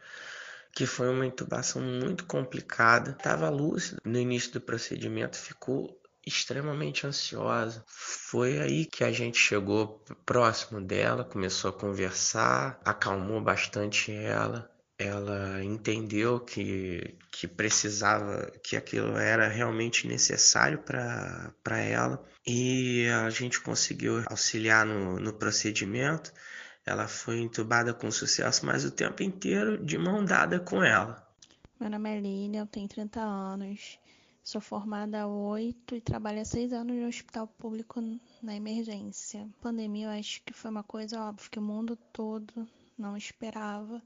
[0.74, 3.11] que foi uma intubação muito complicada.
[3.11, 7.84] Estava lúcida no início do procedimento, ficou extremamente ansiosa.
[7.88, 14.69] Foi aí que a gente chegou próximo dela, começou a conversar, acalmou bastante ela.
[14.99, 23.61] Ela entendeu que, que precisava, que aquilo era realmente necessário para ela e a gente
[23.61, 26.34] conseguiu auxiliar no, no procedimento.
[26.84, 31.28] Ela foi entubada com sucesso, mas o tempo inteiro de mão dada com ela.
[31.80, 33.99] Meu nome é Lilian, eu tenho 30 anos.
[34.49, 38.01] Sou formada há oito e trabalho há seis anos no hospital público
[38.41, 39.45] na emergência.
[39.59, 42.65] Pandemia, eu acho que foi uma coisa óbvia que o mundo todo
[42.97, 44.01] não esperava,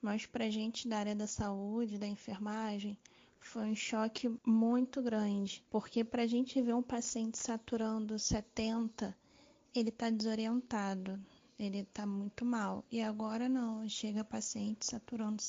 [0.00, 2.96] mas para gente da área da saúde, da enfermagem,
[3.40, 9.12] foi um choque muito grande, porque para a gente ver um paciente saturando 70,
[9.74, 11.18] ele está desorientado,
[11.58, 12.84] ele está muito mal.
[12.88, 15.42] E agora não, chega paciente saturando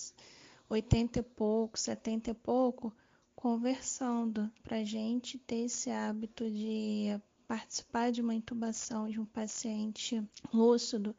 [0.67, 2.91] 80 e pouco, 70 e pouco,
[3.35, 10.23] conversando para a gente ter esse hábito de participar de uma intubação de um paciente
[10.53, 11.15] lúcido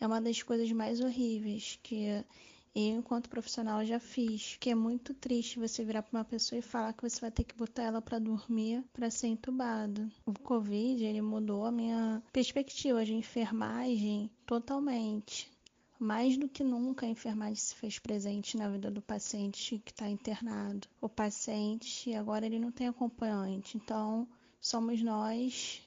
[0.00, 2.24] é uma das coisas mais horríveis que eu,
[2.74, 4.56] enquanto profissional, já fiz.
[4.58, 7.44] Que é muito triste você virar para uma pessoa e falar que você vai ter
[7.44, 10.10] que botar ela para dormir para ser entubado.
[10.26, 15.53] O Covid ele mudou a minha perspectiva de enfermagem totalmente.
[15.98, 20.08] Mais do que nunca, a enfermagem se fez presente na vida do paciente que está
[20.08, 20.88] internado.
[21.00, 24.26] O paciente agora ele não tem acompanhante, então
[24.60, 25.82] somos nós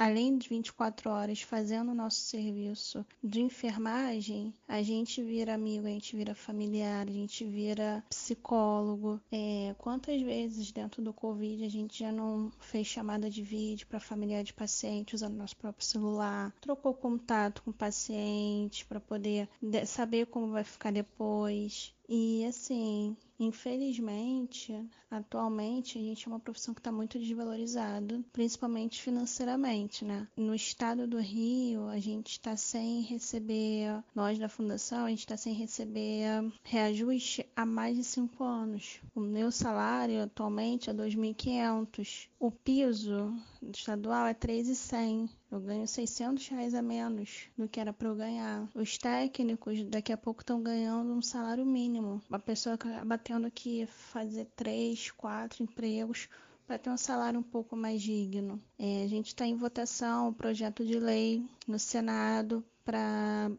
[0.00, 5.90] além de 24 horas fazendo o nosso serviço de enfermagem, a gente vira amigo, a
[5.90, 9.20] gente vira familiar, a gente vira psicólogo.
[9.30, 14.00] É, quantas vezes dentro do Covid a gente já não fez chamada de vídeo para
[14.00, 19.50] familiar de paciente usando nosso próprio celular, trocou contato com o paciente para poder
[19.86, 21.94] saber como vai ficar depois.
[22.08, 24.78] E assim, infelizmente,
[25.10, 30.28] atualmente a gente é uma profissão que está muito desvalorizada, principalmente financeiramente, né?
[30.36, 35.36] No estado do Rio, a gente está sem receber, nós da fundação, a gente está
[35.36, 39.00] sem receber reajuste há mais de cinco anos.
[39.14, 42.28] O meu salário atualmente é 2.500.
[42.38, 45.28] O piso estadual é 3.100.
[45.50, 48.68] Eu ganho 600 reais a menos do que era para eu ganhar.
[48.74, 52.22] Os técnicos daqui a pouco estão ganhando um salário mínimo.
[52.28, 56.28] Uma pessoa acaba tendo que fazer três, quatro empregos
[56.66, 58.62] para ter um salário um pouco mais digno.
[58.78, 63.50] É, a gente está em votação o um projeto de lei no Senado para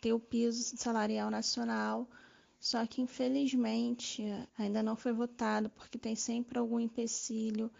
[0.00, 2.06] ter o piso salarial nacional.
[2.60, 4.24] Só que infelizmente
[4.58, 7.70] ainda não foi votado porque tem sempre algum empecilho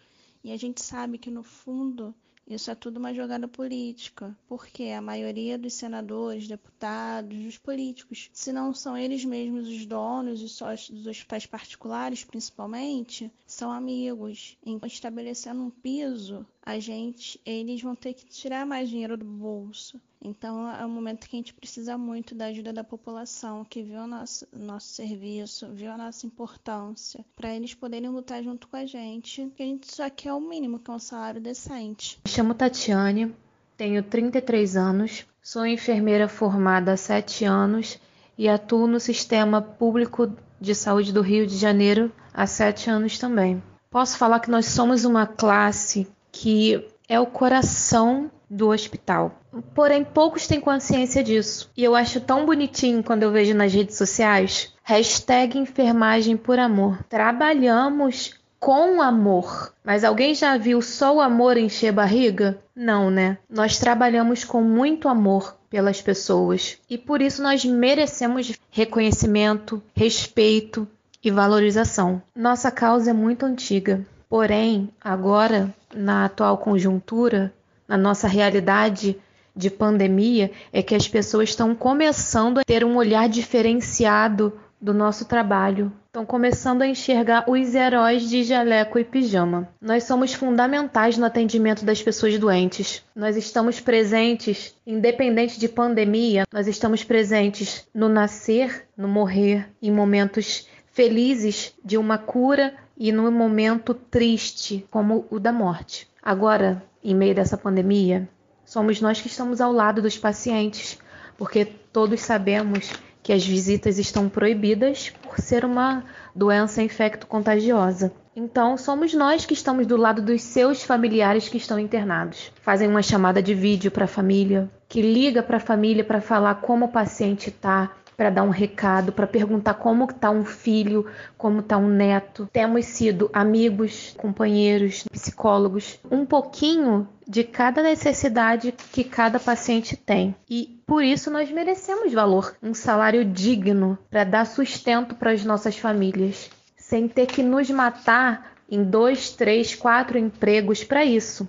[0.43, 2.13] e a gente sabe que no fundo
[2.49, 8.51] isso é tudo uma jogada política, porque a maioria dos senadores, deputados, dos políticos, se
[8.51, 14.57] não são eles mesmos os donos e sócios dos hospitais particulares, principalmente, são amigos.
[14.65, 20.01] Em estabelecendo um piso, a gente, eles vão ter que tirar mais dinheiro do bolso.
[20.21, 24.01] Então é um momento que a gente precisa muito da ajuda da população, que viu
[24.01, 28.85] o nosso, nosso serviço, viu a nossa importância, para eles poderem lutar junto com a
[28.85, 32.19] gente, que a gente só quer o mínimo, que é um salário decente.
[32.25, 33.33] Me chamo Tatiane,
[33.77, 37.97] tenho 33 anos, sou enfermeira formada há 7 anos
[38.37, 43.63] e atuo no sistema público de saúde do Rio de Janeiro há 7 anos também.
[43.89, 49.38] Posso falar que nós somos uma classe que é o coração do hospital.
[49.73, 51.69] Porém, poucos têm consciência disso.
[51.75, 57.03] E eu acho tão bonitinho quando eu vejo nas redes sociais hashtag enfermagem por amor.
[57.07, 59.73] Trabalhamos com amor.
[59.83, 62.59] Mas alguém já viu só o amor encher barriga?
[62.75, 63.37] Não, né?
[63.49, 70.87] Nós trabalhamos com muito amor pelas pessoas e por isso nós merecemos reconhecimento, respeito
[71.23, 72.21] e valorização.
[72.35, 77.53] Nossa causa é muito antiga, porém, agora, na atual conjuntura,
[77.87, 79.19] na nossa realidade
[79.59, 85.25] de pandemia, é que as pessoas estão começando a ter um olhar diferenciado do nosso
[85.25, 85.91] trabalho.
[86.07, 89.67] Estão começando a enxergar os heróis de jaleco e pijama.
[89.81, 93.03] Nós somos fundamentais no atendimento das pessoas doentes.
[93.13, 100.67] Nós estamos presentes, independente de pandemia, nós estamos presentes no nascer, no morrer, em momentos
[100.91, 106.07] felizes de uma cura e no momento triste, como o da morte.
[106.23, 108.27] Agora, em meio dessa pandemia,
[108.69, 110.99] somos nós que estamos ao lado dos pacientes,
[111.35, 112.91] porque todos sabemos
[113.23, 116.03] que as visitas estão proibidas por ser uma
[116.35, 118.11] doença infecto-contagiosa.
[118.35, 122.51] Então, somos nós que estamos do lado dos seus familiares que estão internados.
[122.61, 126.61] Fazem uma chamada de vídeo para a família, que liga para a família para falar
[126.61, 131.05] como o paciente está, para dar um recado, para perguntar como está um filho,
[131.37, 132.49] como está um neto.
[132.51, 140.35] Temos sido amigos, companheiros, psicólogos, um pouquinho de cada necessidade que cada paciente tem.
[140.49, 145.77] E por isso nós merecemos valor, um salário digno para dar sustento para as nossas
[145.77, 151.47] famílias, sem ter que nos matar em dois, três, quatro empregos para isso.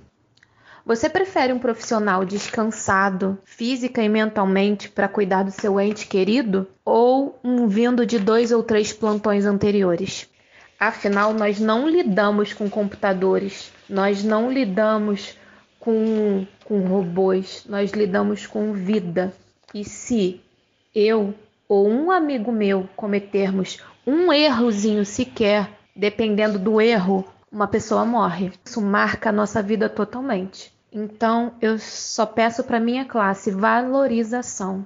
[0.91, 6.67] Você prefere um profissional descansado, física e mentalmente, para cuidar do seu ente querido?
[6.85, 10.29] Ou um vindo de dois ou três plantões anteriores?
[10.81, 15.39] Afinal, nós não lidamos com computadores, nós não lidamos
[15.79, 19.33] com, com robôs, nós lidamos com vida.
[19.73, 20.41] E se
[20.93, 21.33] eu
[21.69, 28.51] ou um amigo meu cometermos um errozinho sequer, dependendo do erro, uma pessoa morre.
[28.65, 30.80] Isso marca a nossa vida totalmente.
[30.93, 34.85] Então, eu só peço para minha classe valorização.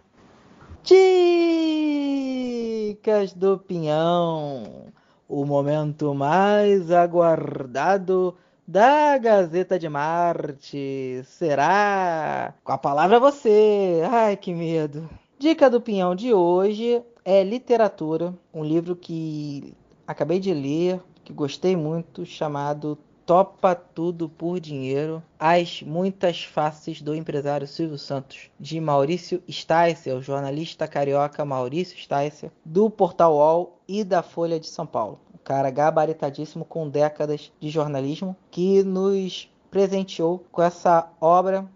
[2.92, 4.92] Dicas do Pinhão,
[5.26, 8.36] o momento mais aguardado
[8.68, 11.22] da Gazeta de Marte.
[11.24, 12.52] Será?
[12.62, 14.02] Com a palavra você.
[14.10, 15.08] Ai, que medo.
[15.38, 19.74] Dica do Pinhão de hoje é literatura, um livro que
[20.06, 27.14] acabei de ler, que gostei muito, chamado Topa Tudo por Dinheiro, As Muitas Faces do
[27.14, 34.04] Empresário Silvio Santos, de Maurício Sticer, o jornalista carioca Maurício Sticer, do Portal UOL e
[34.04, 35.18] da Folha de São Paulo.
[35.32, 41.66] Um cara gabaritadíssimo com décadas de jornalismo que nos presenteou com essa obra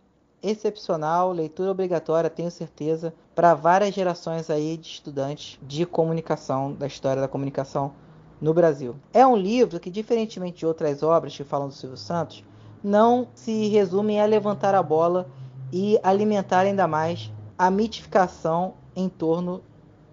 [0.43, 7.23] excepcional, leitura obrigatória, tenho certeza, para várias gerações aí de estudantes de comunicação, da história
[7.23, 7.95] da comunicação
[8.41, 8.97] no Brasil.
[9.13, 12.45] É um livro que, diferentemente de outras obras que falam do Silvio Santos,
[12.83, 15.29] não se resume a levantar a bola
[15.73, 19.61] e alimentar ainda mais a mitificação em torno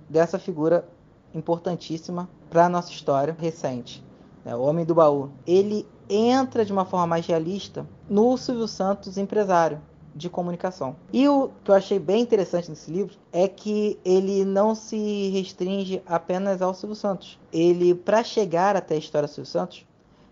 [0.10, 0.88] dessa figura
[1.34, 4.04] importantíssima para a nossa história recente,
[4.44, 4.56] né?
[4.56, 5.30] o Homem do Baú.
[5.46, 9.80] Ele entra de uma forma mais realista no Silvio Santos empresário,
[10.16, 10.96] de comunicação.
[11.12, 16.02] E o que eu achei bem interessante nesse livro é que ele não se restringe
[16.06, 17.38] apenas ao Silvio Santos.
[17.52, 19.86] Ele, para chegar até a história do Silvio Santos,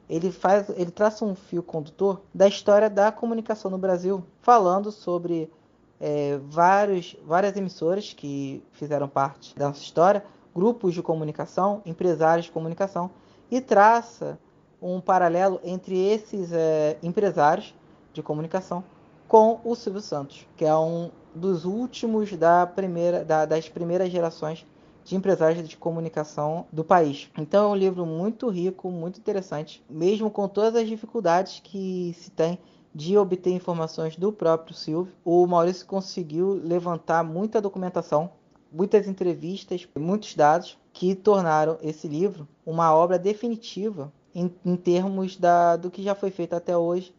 [0.10, 5.52] ele faz, ele traça um fio condutor da história da comunicação no Brasil, falando sobre
[6.00, 10.24] é, vários, várias emissoras que fizeram parte da nossa história,
[10.56, 13.12] grupos de comunicação, empresários de comunicação,
[13.52, 14.40] e traça
[14.82, 17.74] um paralelo entre esses é, empresários
[18.14, 18.84] de comunicação
[19.28, 24.66] com o Silvio Santos, que é um dos últimos da primeira, da, das primeiras gerações
[25.04, 27.30] de empresários de comunicação do país.
[27.38, 32.32] Então é um livro muito rico, muito interessante, mesmo com todas as dificuldades que se
[32.32, 32.58] tem
[32.96, 35.14] de obter informações do próprio Silvio.
[35.26, 38.30] O Maurício conseguiu levantar muita documentação,
[38.72, 45.76] muitas entrevistas, muitos dados que tornaram esse livro uma obra definitiva em, em termos da,
[45.76, 47.14] do que já foi feito até hoje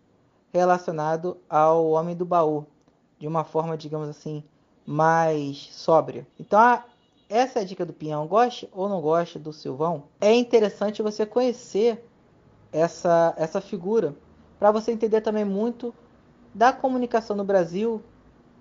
[0.54, 2.64] relacionado ao Homem do Baú,
[3.18, 4.44] de uma forma, digamos assim,
[4.86, 6.24] mais sóbria.
[6.38, 6.84] Então, a,
[7.28, 8.28] essa é a dica do Pinhão.
[8.28, 12.08] Goste ou não goste do Silvão, é interessante você conhecer
[12.70, 14.14] essa, essa figura,
[14.56, 15.92] para você entender também muito
[16.54, 18.00] da comunicação no Brasil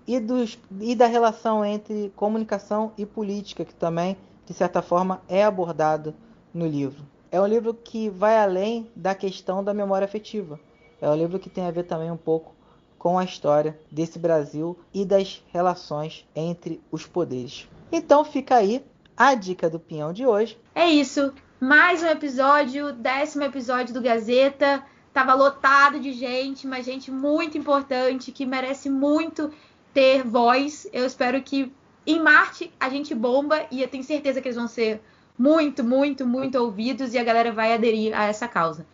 [0.04, 5.44] e, dos, e da relação entre comunicação e política, que também, de certa forma, é
[5.44, 6.12] abordado
[6.52, 7.04] no livro.
[7.30, 10.58] É um livro que vai além da questão da memória afetiva
[11.00, 12.54] é um livro que tem a ver também um pouco
[12.98, 17.68] com a história desse Brasil e das relações entre os poderes.
[17.92, 18.82] Então fica aí
[19.16, 20.58] a dica do pinhão de hoje.
[20.74, 21.32] É isso.
[21.60, 24.82] mais um episódio, décimo episódio do Gazeta.
[25.12, 29.50] Tava lotado de gente, mas gente muito importante que merece muito
[29.92, 30.88] ter voz.
[30.92, 31.72] Eu espero que
[32.06, 35.00] em Marte a gente bomba e eu tenho certeza que eles vão ser
[35.38, 38.86] muito, muito, muito ouvidos e a galera vai aderir a essa causa.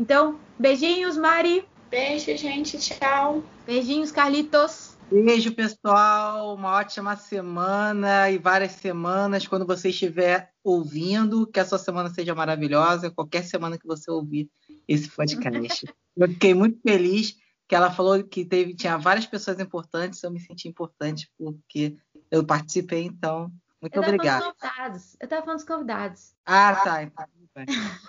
[0.00, 1.62] Então, beijinhos, Mari.
[1.90, 2.78] Beijo, gente.
[2.78, 3.44] Tchau.
[3.66, 4.96] Beijinhos, Carlitos.
[5.12, 6.54] Beijo, pessoal.
[6.54, 11.46] Uma ótima semana e várias semanas quando você estiver ouvindo.
[11.46, 13.10] Que a sua semana seja maravilhosa.
[13.10, 14.48] Qualquer semana que você ouvir
[14.88, 15.84] esse podcast.
[16.16, 17.36] Eu fiquei muito feliz
[17.68, 20.22] que ela falou que teve, tinha várias pessoas importantes.
[20.22, 21.94] Eu me senti importante porque
[22.30, 23.52] eu participei, então.
[23.82, 24.44] Muito eu obrigado.
[24.44, 26.34] Eu estava falando dos convidados.
[26.46, 27.02] Ah, tá.
[27.02, 27.26] Então,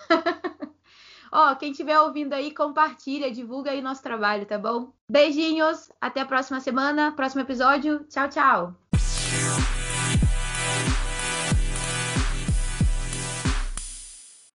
[1.32, 4.91] Ó, quem estiver ouvindo aí, compartilha, divulga aí nosso trabalho, tá bom?
[5.09, 8.03] Beijinhos, até a próxima semana, próximo episódio.
[8.09, 9.70] Tchau, tchau.